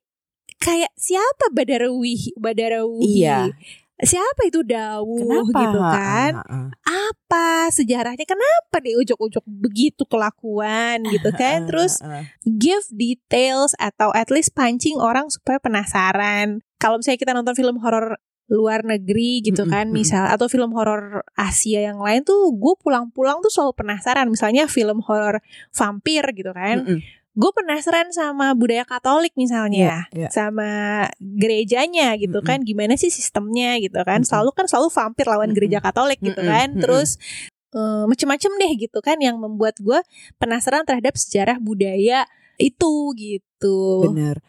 [0.60, 3.24] kayak siapa Badarawi, Badarawi?
[3.24, 3.48] Iya.
[4.04, 5.60] Siapa itu Dawu Kenapa?
[5.64, 6.32] gitu kan?
[6.36, 6.70] Ha, ha, ha.
[6.84, 8.28] Apa sejarahnya?
[8.28, 11.64] Kenapa dia ujuk-ujuk begitu kelakuan gitu kan?
[11.72, 12.04] Terus
[12.44, 16.60] give details atau at least pancing orang supaya penasaran.
[16.84, 18.20] Kalau misalnya kita nonton film horor
[18.52, 20.04] luar negeri gitu kan, mm-mm.
[20.04, 24.28] misal atau film horor Asia yang lain tuh, gue pulang-pulang tuh selalu penasaran.
[24.28, 25.40] Misalnya film horor
[25.72, 27.00] vampir gitu kan, Mm-mm.
[27.34, 30.30] gue penasaran sama budaya Katolik misalnya, Iya, iya.
[30.30, 30.72] sama
[31.18, 32.50] gerejanya gitu Mm-mm.
[32.52, 34.22] kan, gimana sih sistemnya gitu kan?
[34.22, 34.28] Mm-mm.
[34.28, 35.58] Selalu kan selalu vampir lawan Mm-mm.
[35.58, 37.16] gereja Katolik gitu Mm-mm, kan, terus
[37.72, 40.04] eh, macem-macem deh gitu kan yang membuat gue
[40.36, 42.28] penasaran terhadap sejarah budaya
[42.60, 44.12] itu gitu.
[44.12, 44.44] Bener.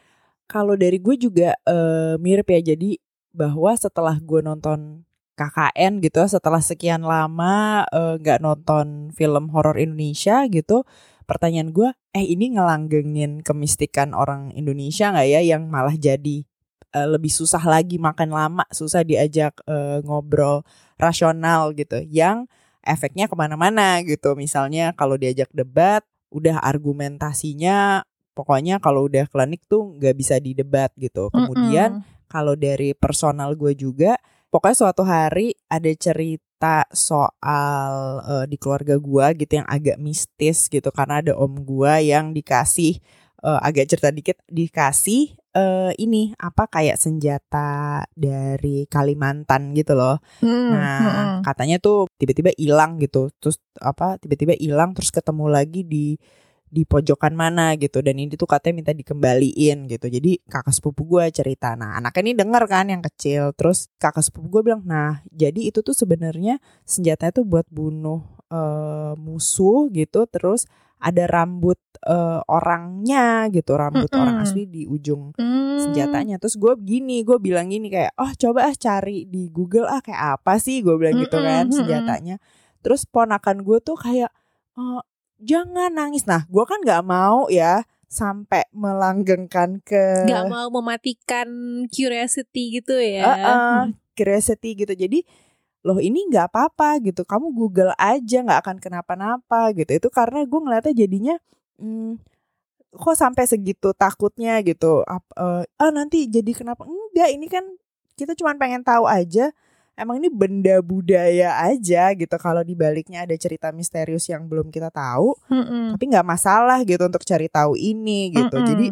[0.44, 2.74] Kalau dari gue juga eh, mirip ya.
[2.74, 3.00] Jadi
[3.34, 5.02] bahwa setelah gue nonton
[5.34, 10.86] KKN gitu, setelah sekian lama eh, nggak nonton film horor Indonesia gitu,
[11.26, 16.46] pertanyaan gue, eh ini ngelanggengin kemistikan orang Indonesia nggak ya yang malah jadi
[16.94, 20.62] eh, lebih susah lagi makan lama, susah diajak eh, ngobrol
[21.00, 21.98] rasional gitu.
[22.06, 22.46] Yang
[22.86, 24.36] efeknya ke mana-mana gitu.
[24.38, 28.04] Misalnya kalau diajak debat, udah argumentasinya
[28.34, 31.30] pokoknya kalau udah klinik tuh nggak bisa didebat gitu.
[31.30, 34.18] Kemudian kalau dari personal gue juga,
[34.50, 37.94] pokoknya suatu hari ada cerita soal
[38.26, 42.98] eh, di keluarga gue gitu yang agak mistis gitu karena ada om gue yang dikasih
[43.46, 50.18] eh, agak cerita dikit dikasih eh, ini apa kayak senjata dari Kalimantan gitu loh.
[50.42, 51.38] Hmm, Nah, hmm.
[51.46, 53.30] katanya tuh tiba-tiba hilang gitu.
[53.38, 56.18] Terus apa tiba-tiba hilang terus ketemu lagi di
[56.74, 60.10] di pojokan mana gitu dan ini tuh katanya minta dikembaliin gitu.
[60.10, 61.78] Jadi kakak sepupu gue cerita.
[61.78, 63.54] Nah, anaknya ini denger kan yang kecil.
[63.54, 69.14] Terus kakak sepupu gue bilang, "Nah, jadi itu tuh sebenarnya senjatanya tuh buat bunuh eh,
[69.16, 70.26] musuh gitu.
[70.26, 70.66] Terus
[70.98, 74.20] ada rambut eh, orangnya gitu, rambut Mm-mm.
[74.20, 75.74] orang asli di ujung Hmm.
[75.74, 79.98] senjatanya terus gue gini gue bilang gini kayak oh coba ah cari di Google ah
[79.98, 81.74] kayak apa sih gue bilang gitu Mm-mm, kan mm-mm.
[81.74, 82.36] senjatanya
[82.78, 84.30] terus ponakan gue tuh kayak
[84.78, 85.00] "Eh,
[85.44, 86.24] jangan nangis.
[86.24, 91.48] Nah gue kan nggak mau ya sampai melanggengkan ke Gak mau mematikan
[91.90, 93.24] curiosity gitu ya.
[93.26, 93.82] Eh, eh,
[94.14, 94.94] curiosity gitu.
[94.94, 95.26] Jadi
[95.84, 97.26] loh ini nggak apa-apa gitu.
[97.26, 99.90] Kamu Google aja nggak akan kenapa-napa gitu.
[99.92, 101.34] Itu karena gue ngeliatnya jadinya
[101.82, 102.22] hmm,
[102.94, 105.02] kok sampai segitu takutnya gitu.
[105.04, 106.86] Eh, ah nanti jadi kenapa?
[106.86, 107.66] Enggak ini kan
[108.14, 109.50] kita cuma pengen tahu aja
[109.94, 114.90] emang ini benda budaya aja gitu kalau di baliknya ada cerita misterius yang belum kita
[114.90, 115.94] tahu Mm-mm.
[115.94, 118.68] tapi nggak masalah gitu untuk cari tahu ini gitu Mm-mm.
[118.68, 118.86] jadi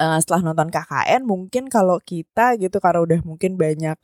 [0.00, 3.96] eh, setelah nonton KKN mungkin kalau kita gitu karena udah mungkin banyak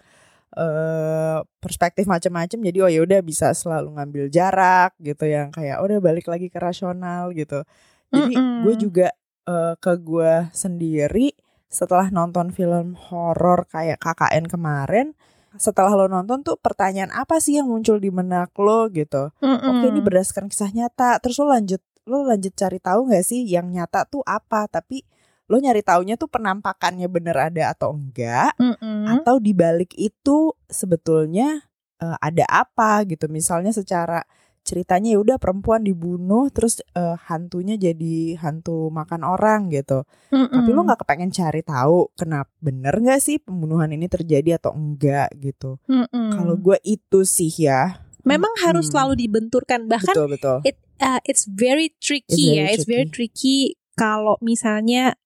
[0.51, 5.87] eh perspektif macam-macam jadi oh ya udah bisa selalu ngambil jarak gitu yang kayak "Oh,
[5.87, 7.63] udah balik lagi ke rasional gitu
[8.11, 8.35] jadi
[8.67, 9.09] gue juga
[9.47, 11.31] eh, ke gue sendiri
[11.71, 15.15] setelah nonton film horor kayak KKN kemarin
[15.59, 19.35] setelah lo nonton tuh pertanyaan apa sih yang muncul di benak lo gitu?
[19.43, 19.67] Mm-mm.
[19.67, 21.19] Oke ini berdasarkan kisah nyata.
[21.19, 24.67] Terus lo lanjut Lo lanjut cari tahu gak sih Yang nyata tuh apa?
[24.67, 25.07] Tapi
[25.51, 28.55] lo nyari taunya tuh penampakannya bener ada atau enggak?
[28.55, 29.11] Mm-mm.
[29.11, 31.67] Atau di balik itu sebetulnya
[31.99, 33.27] eh, ada apa gitu?
[33.27, 34.23] Misalnya secara
[34.71, 40.07] ceritanya ya udah perempuan dibunuh Terus eh, hantunya jadi hantu makan orang gitu.
[40.31, 40.91] Tapi lo Mm-mm.
[40.95, 45.83] gak kepengen cari tahu Kenapa bener gak sih pembunuhan ini terjadi atau enggak gitu?
[45.91, 46.31] Mm-mm.
[46.39, 47.99] Kalau gue itu sih ya.
[48.23, 48.95] Memang harus Mm-mm.
[48.95, 49.91] selalu dibenturkan.
[49.91, 50.59] Bahkan Betul betul.
[50.63, 52.65] it uh, it's very tricky It's very ya.
[52.71, 55.19] It's very tricky kalau misalnya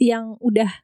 [0.00, 0.82] yang udah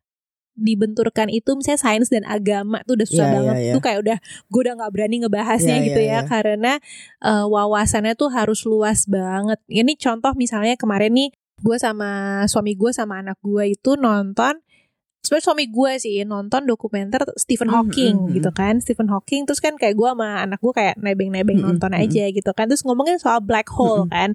[0.57, 3.75] dibenturkan itu misalnya sains dan agama tuh udah susah Iya, banget iya, iya.
[3.77, 6.29] tuh kayak udah gue udah nggak berani ngebahasnya Iya, gitu iya, ya iya.
[6.29, 6.73] karena
[7.21, 11.29] uh, wawasannya tuh harus luas banget ini contoh misalnya kemarin nih
[11.61, 14.61] gue sama suami gue sama anak gue itu nonton
[15.27, 18.79] sebenarnya suami gue sih nonton dokumenter Stephen Mhm, Hawking mhm, gitu kan.
[18.79, 22.03] Stephen Hawking terus kan kayak gue sama anak gue kayak nebeng-nebeng Mhm, nonton mhm.
[22.07, 22.71] aja gitu kan.
[22.71, 24.11] Terus ngomongin soal black hole Mhm.
[24.15, 24.29] kan.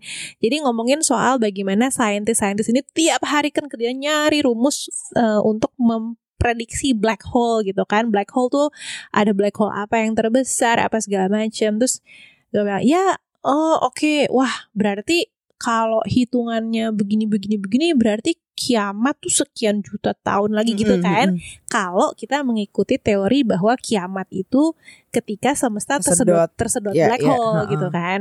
[0.44, 6.92] Jadi ngomongin soal bagaimana saintis-saintis ini tiap hari kan kerja nyari rumus eh, untuk memprediksi
[6.92, 8.12] black hole gitu kan.
[8.12, 8.68] Black hole tuh
[9.16, 11.80] ada black hole apa yang terbesar apa segala macam.
[11.80, 12.04] Terus
[12.52, 14.28] gue bilang ya oh oke.
[14.28, 15.32] Wah berarti
[15.62, 21.70] kalau hitungannya begini begini begini berarti kiamat tuh sekian juta tahun lagi gitu kan mm-mm.
[21.70, 24.74] kalau kita mengikuti teori bahwa kiamat itu
[25.14, 26.50] ketika semesta tersedot Tersedot.
[26.58, 27.72] tersedot Ya, black ya, hole ha-ha.
[27.72, 28.20] gitu kan.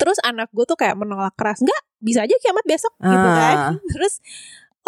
[0.00, 3.56] Terus anak gue tuh kayak menolak keras, enggak bisa aja kiamat besok gitu kan.
[3.56, 3.72] Ah.
[3.94, 4.14] Terus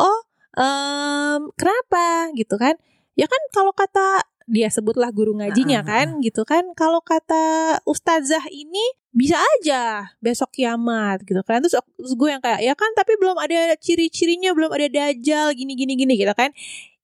[0.00, 0.18] oh
[0.58, 2.74] em, kenapa gitu kan?
[3.14, 6.76] Ya kan kalau kata dia sebutlah guru ngajinya Ah, ah, kan gitu kan.
[6.76, 11.64] Kalau kata ustazah ini bisa aja besok kiamat gitu kan.
[11.64, 15.72] Terus, terus gue yang kayak ya kan tapi belum ada ciri-cirinya belum ada dajjal gini
[15.72, 16.52] gini gini gitu kan.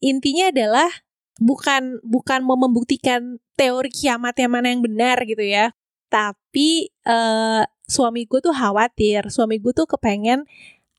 [0.05, 0.92] Intinya adalah
[1.40, 5.72] bukan bukan mau membuktikan teori kiamat yang mana yang benar gitu ya.
[6.12, 9.32] Tapi eh suamiku tuh khawatir.
[9.32, 10.44] Suamiku tuh kepengen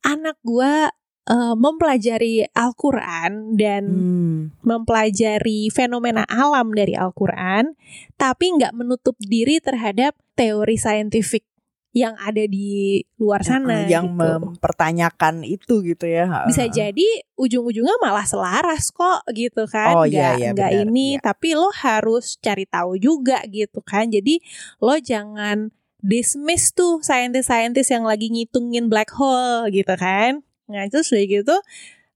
[0.02, 0.90] anak gue
[1.30, 4.40] eh, mempelajari Al-Quran dan Hmm.
[4.66, 7.78] mempelajari fenomena alam dari Al-Quran,
[8.18, 11.46] tapi nggak menutup diri terhadap teori saintifik
[11.90, 13.90] yang ada di luar sana.
[13.90, 14.22] yang gitu.
[14.22, 16.46] mempertanyakan itu gitu ya.
[16.46, 19.98] Bisa jadi ujung-ujungnya malah selaras kok gitu kan.
[19.98, 21.22] Oh, nggak, iya, iya, nggak benar, ini, iya.
[21.22, 24.14] tapi lo harus cari tahu juga gitu kan.
[24.14, 24.38] Jadi
[24.78, 30.46] lo jangan dismiss tuh saintis-saintis yang lagi ngitungin black hole gitu kan.
[30.70, 31.56] Nah terus udah gitu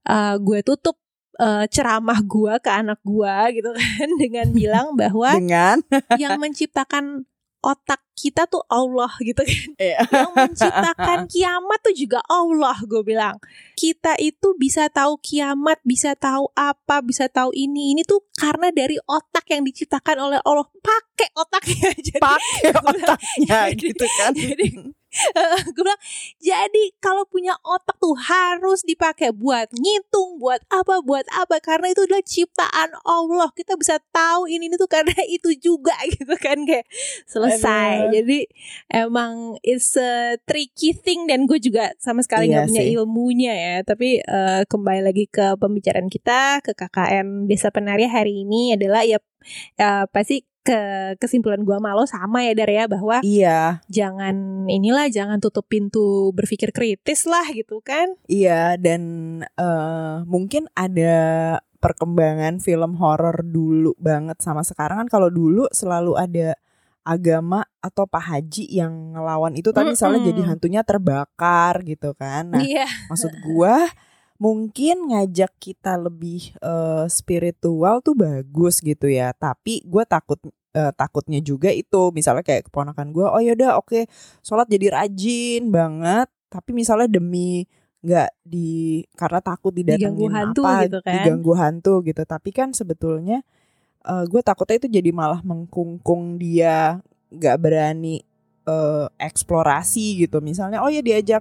[0.08, 0.96] uh, gue tutup
[1.42, 5.82] uh, ceramah gue ke anak gue gitu kan dengan bilang bahwa dengan
[6.22, 7.26] yang menciptakan
[7.64, 9.68] otak kita tuh Allah gitu kan.
[9.80, 10.04] Iya.
[10.04, 13.40] Yang menciptakan kiamat tuh juga Allah gue bilang.
[13.72, 17.96] Kita itu bisa tahu kiamat, bisa tahu apa, bisa tahu ini.
[17.96, 20.68] Ini tuh karena dari otak yang diciptakan oleh Allah.
[20.78, 22.20] Pakai otaknya jadi.
[22.20, 24.30] pakai otaknya Jadi- gitu kan.
[24.36, 24.66] jadi
[25.74, 26.02] gue bilang
[26.42, 32.04] jadi kalau punya otak tuh harus dipakai buat ngitung buat apa buat apa karena itu
[32.04, 36.86] adalah ciptaan Allah kita bisa tahu ini, ini tuh karena itu juga gitu kan kayak
[37.24, 38.12] selesai Aduh.
[38.20, 38.38] jadi
[38.90, 42.92] emang it's a tricky thing dan gue juga sama sekali nggak Iya punya sih.
[42.98, 48.74] ilmunya ya tapi eh, kembali lagi ke pembicaraan kita ke KKN Desa Penari hari ini
[48.74, 49.18] adalah ya
[49.76, 55.36] ya pasti ke kesimpulan gua malu sama ya Dar ya bahwa Iya, jangan inilah jangan
[55.38, 59.02] tutup pintu berpikir kritis lah gitu kan iya dan
[59.44, 61.14] eh, mungkin ada
[61.84, 66.56] perkembangan film horor dulu banget sama sekarang kan kalau dulu selalu ada
[67.04, 70.30] agama atau pak haji yang ngelawan itu tapi misalnya Mm-mm.
[70.32, 72.56] jadi hantunya terbakar gitu kan.
[72.56, 73.84] Nah, iya maksud gua
[74.38, 79.30] mungkin ngajak kita lebih eh, spiritual tuh bagus gitu ya.
[79.34, 80.38] Tapi gua takut
[80.74, 84.06] eh, takutnya juga itu misalnya kayak keponakan gua oh yaudah oke
[84.42, 86.28] sholat jadi rajin banget.
[86.50, 87.66] Tapi misalnya demi
[88.04, 91.12] nggak di karena takut didatengin Diganggu hantu apa gitu kan.
[91.16, 92.22] diganggu hantu gitu.
[92.28, 93.40] Tapi kan sebetulnya
[94.04, 97.00] gue takutnya itu jadi malah mengkungkung dia
[97.32, 98.20] nggak berani
[98.68, 100.44] eh, eksplorasi gitu.
[100.44, 101.40] Misalnya oh ya diajak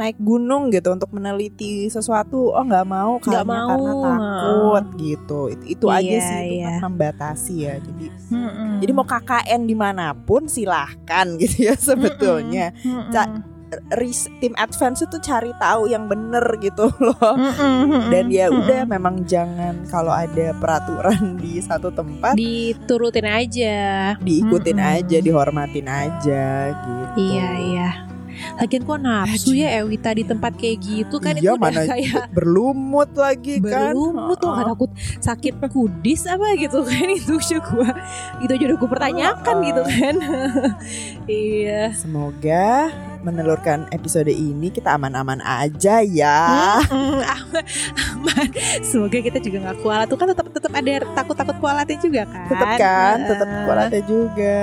[0.00, 3.68] naik gunung gitu untuk meneliti sesuatu oh nggak mau karena mau.
[3.68, 6.80] karena takut gitu itu, itu aja Iya, sih itu kan iya.
[6.80, 8.72] membatasi ya jadi Mm-mm.
[8.80, 13.12] jadi mau KKN di mana pun silahkan gitu ya sebetulnya Mm-mm.
[13.12, 13.48] Ca-
[13.92, 18.10] Ris- tim advance itu cari tahu yang bener gitu loh Mm-mm.
[18.10, 23.78] dan ya udah memang jangan kalau ada peraturan di satu tempat diturutin aja
[24.16, 24.94] diikutin Mm-mm.
[24.96, 27.88] aja dihormatin aja gitu iya iya
[28.60, 32.28] Lagian kok nafsu ya Ewita di tempat kayak gitu kan iya itu udah mana kayak
[32.36, 33.96] berlumut lagi kan.
[33.96, 34.90] Belum lu tuh gak takut
[35.24, 37.88] sakit kudis apa gitu kan itu aja gua
[38.44, 39.68] itu aja udah gue pertanyakan Heeh.
[39.72, 40.14] gitu kan.
[41.30, 41.94] Iya.
[41.94, 42.90] Semoga
[43.22, 46.80] menelurkan episode ini kita aman-aman aja ya.
[46.90, 47.64] Aman,
[47.96, 48.48] aman.
[48.82, 50.06] Semoga kita juga nggak kualat.
[50.10, 52.48] Tuh kan tetap tetap ada takut-takut kualatnya juga kan.
[52.50, 54.58] tetap kan tetap kualatnya juga.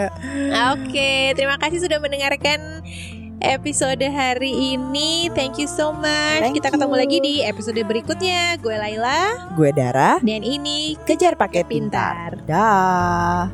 [0.75, 2.59] Oke, terima kasih sudah mendengarkan
[3.41, 5.29] episode hari ini.
[5.33, 6.41] Thank you so much.
[6.41, 7.01] Thank kita ketemu you.
[7.01, 8.57] lagi di episode berikutnya.
[8.61, 13.49] Gue Laila gue Dara dan ini kejar pakai pintar dah